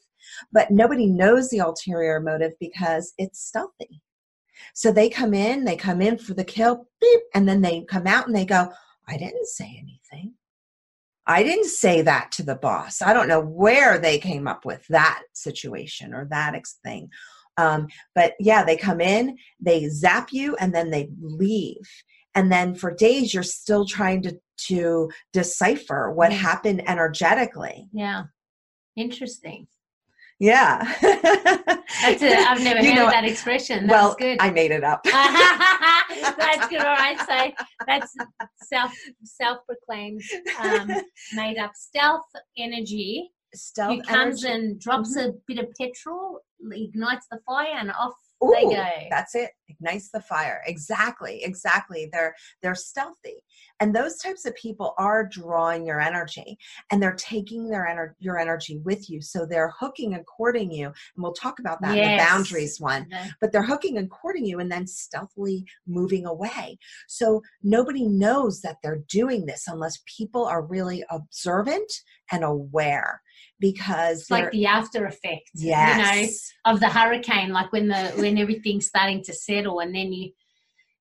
but 0.52 0.72
nobody 0.72 1.06
knows 1.08 1.50
the 1.50 1.60
ulterior 1.60 2.20
motive 2.20 2.54
because 2.60 3.14
it's 3.18 3.46
stealthy. 3.46 4.02
So 4.74 4.92
they 4.92 5.10
come 5.10 5.34
in, 5.34 5.66
they 5.66 5.76
come 5.76 6.02
in 6.02 6.18
for 6.18 6.34
the 6.34 6.44
kill, 6.44 6.88
beep, 7.00 7.22
and 7.34 7.48
then 7.48 7.62
they 7.62 7.86
come 7.90 8.08
out 8.08 8.28
and 8.28 8.36
they 8.36 8.46
go, 8.46 8.72
"I 9.08 9.18
didn't 9.18 9.48
say 9.48 9.66
anything. 9.66 10.36
I 11.28 11.44
didn't 11.44 11.66
say 11.66 12.02
that 12.02 12.32
to 12.34 12.44
the 12.44 12.56
boss. 12.56 13.02
I 13.02 13.14
don't 13.14 13.28
know 13.28 13.42
where 13.42 13.98
they 13.98 14.20
came 14.20 14.48
up 14.48 14.66
with 14.66 14.86
that 14.90 15.24
situation 15.34 16.14
or 16.14 16.26
that 16.32 16.56
ex- 16.56 16.80
thing." 16.84 17.10
Um, 17.58 17.88
but 18.16 18.34
yeah, 18.40 18.64
they 18.64 18.78
come 18.78 19.02
in, 19.02 19.38
they 19.60 19.88
zap 19.90 20.32
you, 20.32 20.56
and 20.58 20.74
then 20.74 20.90
they 20.90 21.10
leave 21.20 21.88
and 22.36 22.52
then 22.52 22.76
for 22.76 22.94
days 22.94 23.34
you're 23.34 23.44
still 23.44 23.86
trying 23.86 24.22
to 24.24 24.40
to 24.58 25.10
decipher 25.34 26.12
what 26.12 26.32
happened 26.32 26.88
energetically 26.88 27.88
Yeah. 27.94 28.24
Interesting. 28.96 29.68
Yeah 30.50 30.78
That's 31.02 32.22
it. 32.24 32.34
I've 32.50 32.64
never 32.64 32.82
You 32.82 32.90
heard 32.94 33.00
know, 33.06 33.12
that 33.12 33.26
expression. 33.26 33.86
That's 33.86 33.92
well 33.98 34.16
good. 34.18 34.38
i 34.42 34.50
made 34.50 34.72
it 34.72 34.84
up 34.84 35.02
that's 36.42 36.68
good. 36.72 36.82
All 36.90 36.96
right. 37.06 37.18
So 37.30 37.38
that's 37.88 38.12
self 38.74 38.92
self 39.24 39.58
proclaimed, 39.70 40.22
um, 40.60 40.88
made 41.34 41.58
up 41.58 41.72
stealth 41.76 42.26
energy. 42.58 43.32
stealth 43.54 43.98
who 43.98 44.02
comes 44.04 44.44
energy. 44.44 44.54
and 44.64 44.80
drops 44.80 45.12
Mhm. 45.18 45.30
a 45.30 45.32
bit 45.48 45.60
of 45.64 45.68
petrol, 45.80 46.40
ignites 46.86 47.28
the 47.32 47.40
fire, 47.46 47.76
and 47.82 47.92
off 47.92 48.14
Ooh, 48.44 48.50
that's 49.10 49.36
it. 49.36 49.52
Ignites 49.70 50.10
the 50.10 50.22
fire. 50.22 50.62
Exactly 50.66 51.44
exactly. 51.44 52.10
They're 52.12 52.36
they're 52.62 52.76
stealthy. 52.76 53.44
And 53.80 53.96
those 53.96 54.18
types 54.18 54.46
of 54.46 54.56
people 54.56 54.94
are 54.98 55.26
drawing 55.28 55.86
your 55.86 56.00
energy 56.02 56.58
and 56.92 57.02
they're 57.02 57.16
taking 57.16 57.70
their 57.70 57.88
ener- 57.88 58.14
your 58.20 58.38
energy 58.38 58.78
with 58.80 59.10
you. 59.10 59.22
So 59.22 59.46
they're 59.46 59.74
hooking 59.80 60.14
and 60.14 60.26
courting 60.26 60.72
you 60.72 60.88
and 60.88 60.94
we'll 61.18 61.34
talk 61.34 61.60
about 61.60 61.82
that 61.82 61.98
in 61.98 62.12
the 62.12 62.18
boundaries 62.18 62.80
one 62.80 63.08
No. 63.10 63.24
but 63.40 63.52
they're 63.52 63.64
hooking 63.64 63.98
and 63.98 64.10
courting 64.10 64.46
you 64.46 64.60
and 64.60 64.72
then 64.72 64.88
stealthily 64.88 65.66
moving 65.88 66.26
away. 66.26 66.78
So 67.08 67.42
nobody 67.64 68.08
knows 68.08 68.62
that 68.62 68.78
they're 68.84 69.04
doing 69.08 69.46
this 69.46 69.66
unless 69.68 70.00
people 70.06 70.46
are 70.46 70.64
really 70.64 71.04
observant 71.10 71.92
and 72.32 72.44
aware 72.44 73.22
because 73.60 74.22
It's 74.22 74.32
like 74.32 74.52
the 74.52 74.66
after 74.66 75.06
effect, 75.06 75.50
yes. 75.54 75.98
you 75.98 76.02
know, 76.72 76.74
of 76.74 76.80
the 76.80 76.90
hurricane. 76.90 77.52
Like 77.52 77.72
when 77.72 77.88
the 77.88 78.12
when 78.18 78.38
everything's 78.38 78.88
starting 78.88 79.24
to 79.24 79.34
settle, 79.34 79.80
and 79.80 79.94
then 79.94 80.12
you, 80.12 80.32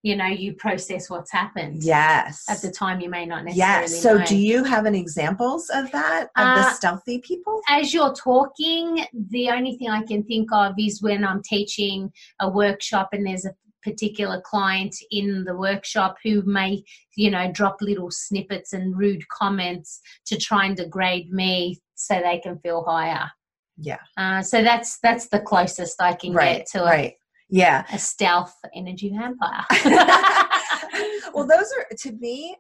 you 0.03 0.17
know, 0.17 0.27
you 0.27 0.55
process 0.55 1.11
what's 1.11 1.31
happened. 1.31 1.83
yes. 1.83 2.45
At 2.49 2.63
the 2.63 2.71
time, 2.71 3.01
you 3.01 3.11
may 3.11 3.27
not 3.27 3.45
necessarily. 3.45 3.83
Yes. 3.83 4.03
So 4.03 4.17
know. 4.17 4.25
do 4.27 4.37
you 4.37 4.65
have 4.65 4.87
any 4.87 5.01
examples 5.01 5.69
of 5.71 5.91
that 5.93 6.25
of 6.37 6.57
the 6.57 6.67
Uh, 6.69 6.73
stealthy 6.73 7.19
people? 7.21 7.61
as 7.69 7.93
you're 7.95 8.15
talking, 8.15 9.05
the 9.31 9.51
only 9.51 9.77
thing 9.77 9.91
I 9.91 10.03
can 10.03 10.23
think 10.25 10.51
of 10.53 10.75
is 10.79 11.03
when 11.03 11.25
I'm 11.25 11.43
teaching 11.43 12.11
a 12.41 12.49
workshop 12.49 13.11
and 13.13 13.27
there's 13.27 13.45
a 13.45 13.55
particular 13.83 14.43
client 14.45 14.95
in 15.11 15.43
the 15.45 15.57
workshop 15.57 16.17
who 16.23 16.43
may, 16.43 16.83
you 17.17 17.31
know, 17.31 17.51
drop 17.51 17.77
little 17.81 18.11
snippets 18.11 18.75
and 18.75 18.95
rude 18.99 19.27
comments 19.29 20.01
to 20.27 20.37
try 20.37 20.67
and 20.67 20.77
degrade 20.77 21.31
me 21.33 21.79
so 22.01 22.21
they 22.23 22.39
can 22.39 22.59
feel 22.59 22.85
higher. 22.85 23.31
Yeah. 23.77 23.99
Uh, 24.17 24.43
so 24.43 24.63
that's 24.63 24.99
that's 25.03 25.29
the 25.29 25.41
closest 25.41 26.01
I 26.01 26.15
can 26.15 26.33
Right. 26.33 26.59
get 26.59 26.67
to 26.73 26.83
a, 26.83 26.87
Right. 26.87 27.15
Yeah. 27.49 27.85
a 27.93 27.99
stealth 27.99 28.55
energy 28.75 29.11
vampire. 29.11 29.65
well, 31.35 31.47
those 31.47 31.73
are 31.77 31.87
to 31.99 32.13
me. 32.13 32.57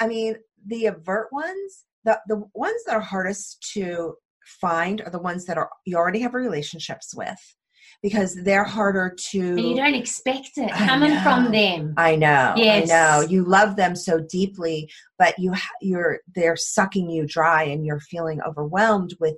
I 0.00 0.06
mean, 0.08 0.36
the 0.66 0.86
avert 0.86 1.28
ones, 1.32 1.84
the 2.04 2.18
the 2.28 2.42
ones 2.54 2.82
that 2.86 2.94
are 2.96 3.00
hardest 3.00 3.70
to 3.74 4.14
find 4.60 5.00
are 5.02 5.10
the 5.10 5.18
ones 5.18 5.44
that 5.46 5.56
are 5.56 5.70
you 5.86 5.96
already 5.96 6.20
have 6.20 6.34
relationships 6.34 7.14
with, 7.14 7.38
because 8.02 8.34
they're 8.42 8.64
harder 8.64 9.14
to. 9.30 9.40
and 9.40 9.60
you 9.60 9.76
don't 9.76 9.94
expect 9.94 10.50
it 10.56 10.70
I 10.72 10.86
coming 10.86 11.18
from 11.20 11.50
them. 11.50 11.94
I 11.96 12.16
know. 12.16 12.54
Yes. 12.56 12.90
I 12.90 12.94
know. 12.94 13.26
You 13.26 13.44
love 13.44 13.76
them 13.76 13.96
so 13.96 14.20
deeply, 14.20 14.90
but 15.18 15.38
you 15.38 15.52
ha- 15.52 15.68
you're 15.80 16.20
they're 16.34 16.56
sucking 16.56 17.10
you 17.10 17.26
dry, 17.26 17.64
and 17.64 17.84
you're 17.84 18.00
feeling 18.00 18.40
overwhelmed 18.42 19.14
with 19.20 19.34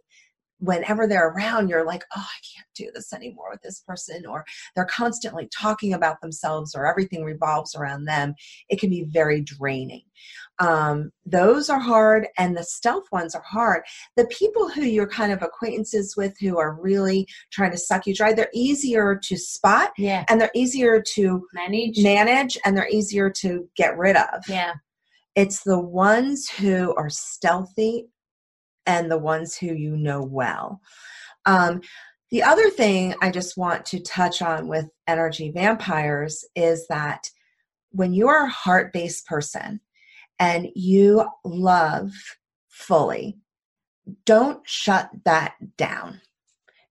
whenever 0.58 1.06
they're 1.06 1.28
around, 1.28 1.68
you're 1.68 1.84
like, 1.84 2.02
oh, 2.16 2.20
I 2.20 2.40
can't 2.54 2.68
do 2.74 2.90
this 2.94 3.12
anymore 3.12 3.50
with 3.50 3.62
this 3.62 3.80
person, 3.80 4.24
or 4.26 4.44
they're 4.74 4.86
constantly 4.86 5.48
talking 5.56 5.92
about 5.92 6.20
themselves, 6.20 6.74
or 6.74 6.86
everything 6.86 7.24
revolves 7.24 7.74
around 7.74 8.04
them, 8.04 8.34
it 8.68 8.80
can 8.80 8.90
be 8.90 9.04
very 9.04 9.40
draining. 9.40 10.02
Um, 10.58 11.10
those 11.26 11.68
are 11.68 11.78
hard, 11.78 12.28
and 12.38 12.56
the 12.56 12.64
stealth 12.64 13.04
ones 13.12 13.34
are 13.34 13.42
hard. 13.42 13.82
The 14.16 14.26
people 14.26 14.68
who 14.70 14.82
you're 14.82 15.08
kind 15.08 15.32
of 15.32 15.42
acquaintances 15.42 16.14
with 16.16 16.34
who 16.40 16.58
are 16.58 16.78
really 16.80 17.26
trying 17.52 17.72
to 17.72 17.78
suck 17.78 18.06
you 18.06 18.14
dry, 18.14 18.32
they're 18.32 18.48
easier 18.54 19.20
to 19.24 19.36
spot, 19.36 19.90
yeah, 19.98 20.24
and 20.28 20.40
they're 20.40 20.50
easier 20.54 21.02
to 21.14 21.46
manage. 21.52 22.02
manage, 22.02 22.56
and 22.64 22.76
they're 22.76 22.88
easier 22.88 23.28
to 23.30 23.68
get 23.76 23.98
rid 23.98 24.16
of. 24.16 24.48
yeah, 24.48 24.72
It's 25.34 25.62
the 25.62 25.78
ones 25.78 26.48
who 26.48 26.94
are 26.96 27.10
stealthy 27.10 28.06
and 28.86 29.10
the 29.10 29.18
ones 29.18 29.56
who 29.56 29.74
you 29.74 29.96
know 29.96 30.22
well. 30.22 30.80
Um, 31.44 31.80
the 32.30 32.42
other 32.42 32.70
thing 32.70 33.14
I 33.22 33.30
just 33.30 33.56
want 33.56 33.86
to 33.86 34.00
touch 34.00 34.42
on 34.42 34.66
with 34.68 34.90
energy 35.06 35.50
vampires 35.50 36.44
is 36.56 36.86
that 36.88 37.30
when 37.90 38.12
you 38.12 38.28
are 38.28 38.46
a 38.46 38.50
heart 38.50 38.92
based 38.92 39.26
person 39.26 39.80
and 40.38 40.68
you 40.74 41.24
love 41.44 42.10
fully, 42.68 43.38
don't 44.24 44.60
shut 44.68 45.10
that 45.24 45.54
down 45.76 46.20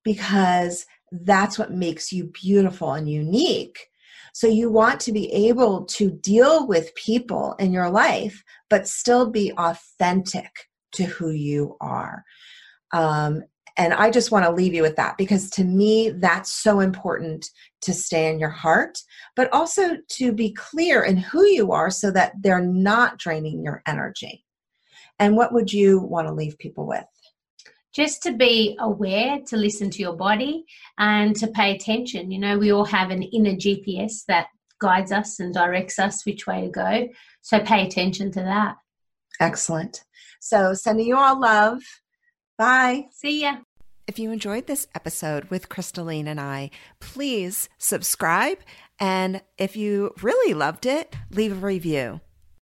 because 0.03 0.86
that's 1.12 1.60
what 1.60 1.71
makes 1.71 2.12
you 2.12 2.25
beautiful 2.25 2.93
and 2.93 3.10
unique. 3.10 3.88
So 4.34 4.47
you 4.47 4.69
want 4.69 4.99
to 5.01 5.12
be 5.12 5.31
able 5.31 5.86
to 5.86 6.12
deal 6.12 6.67
with 6.67 6.95
people 6.95 7.55
in 7.60 7.71
your 7.71 7.89
life, 7.89 8.43
but 8.69 8.88
still 8.88 9.29
be 9.29 9.53
authentic 9.58 10.67
to 10.95 11.03
who 11.05 11.31
you 11.31 11.77
are. 11.81 12.23
Um, 12.91 13.43
and 13.77 13.93
I 13.93 14.10
just 14.10 14.31
want 14.31 14.45
to 14.45 14.51
leave 14.51 14.73
you 14.73 14.81
with 14.81 14.95
that 14.95 15.17
because 15.17 15.49
to 15.51 15.63
me, 15.63 16.10
that's 16.10 16.51
so 16.51 16.79
important 16.79 17.49
to 17.81 17.93
stay 17.93 18.29
in 18.31 18.39
your 18.39 18.49
heart, 18.49 18.97
but 19.36 19.51
also 19.51 19.97
to 20.12 20.31
be 20.31 20.53
clear 20.53 21.03
in 21.03 21.17
who 21.17 21.45
you 21.45 21.73
are 21.73 21.89
so 21.89 22.10
that 22.12 22.34
they're 22.41 22.62
not 22.62 23.17
draining 23.17 23.63
your 23.63 23.81
energy. 23.86 24.45
And 25.19 25.36
what 25.36 25.53
would 25.53 25.73
you 25.73 25.99
want 25.99 26.27
to 26.27 26.34
leave 26.34 26.58
people 26.58 26.88
with? 26.88 27.05
just 27.95 28.21
to 28.23 28.34
be 28.34 28.75
aware, 28.79 29.39
to 29.47 29.55
listen 29.55 29.89
to 29.89 29.99
your 29.99 30.17
body, 30.17 30.65
and 30.99 31.34
to 31.38 31.47
pay 31.47 31.73
attention. 31.73 32.29
You 32.29 32.39
know, 32.39 32.58
we 32.58 32.71
all 32.71 32.84
have 32.84 33.10
an 33.10 33.23
inner 33.23 33.53
GPS 33.53 34.25
that 34.27 34.47
guides 34.81 35.13
us 35.13 35.39
and 35.39 35.53
directs 35.53 35.97
us 35.97 36.25
which 36.25 36.45
way 36.45 36.62
to 36.62 36.69
go. 36.69 37.08
So 37.41 37.62
pay 37.62 37.88
attention 37.88 38.31
to 38.34 38.41
that. 38.41 38.75
Excellent. 39.39 40.03
So, 40.45 40.75
sending 40.75 41.08
you 41.08 41.17
all 41.17 41.39
love. 41.41 41.81
Bye. 42.55 43.08
See 43.12 43.41
ya. 43.41 43.58
If 44.05 44.19
you 44.19 44.31
enjoyed 44.31 44.67
this 44.67 44.88
episode 44.93 45.45
with 45.45 45.69
Crystalline 45.69 46.27
and 46.27 46.39
I, 46.39 46.69
please 46.99 47.67
subscribe. 47.79 48.60
And 48.99 49.41
if 49.58 49.75
you 49.75 50.13
really 50.21 50.53
loved 50.53 50.86
it, 50.86 51.15
leave 51.31 51.51
a 51.51 51.55
review. 51.55 52.21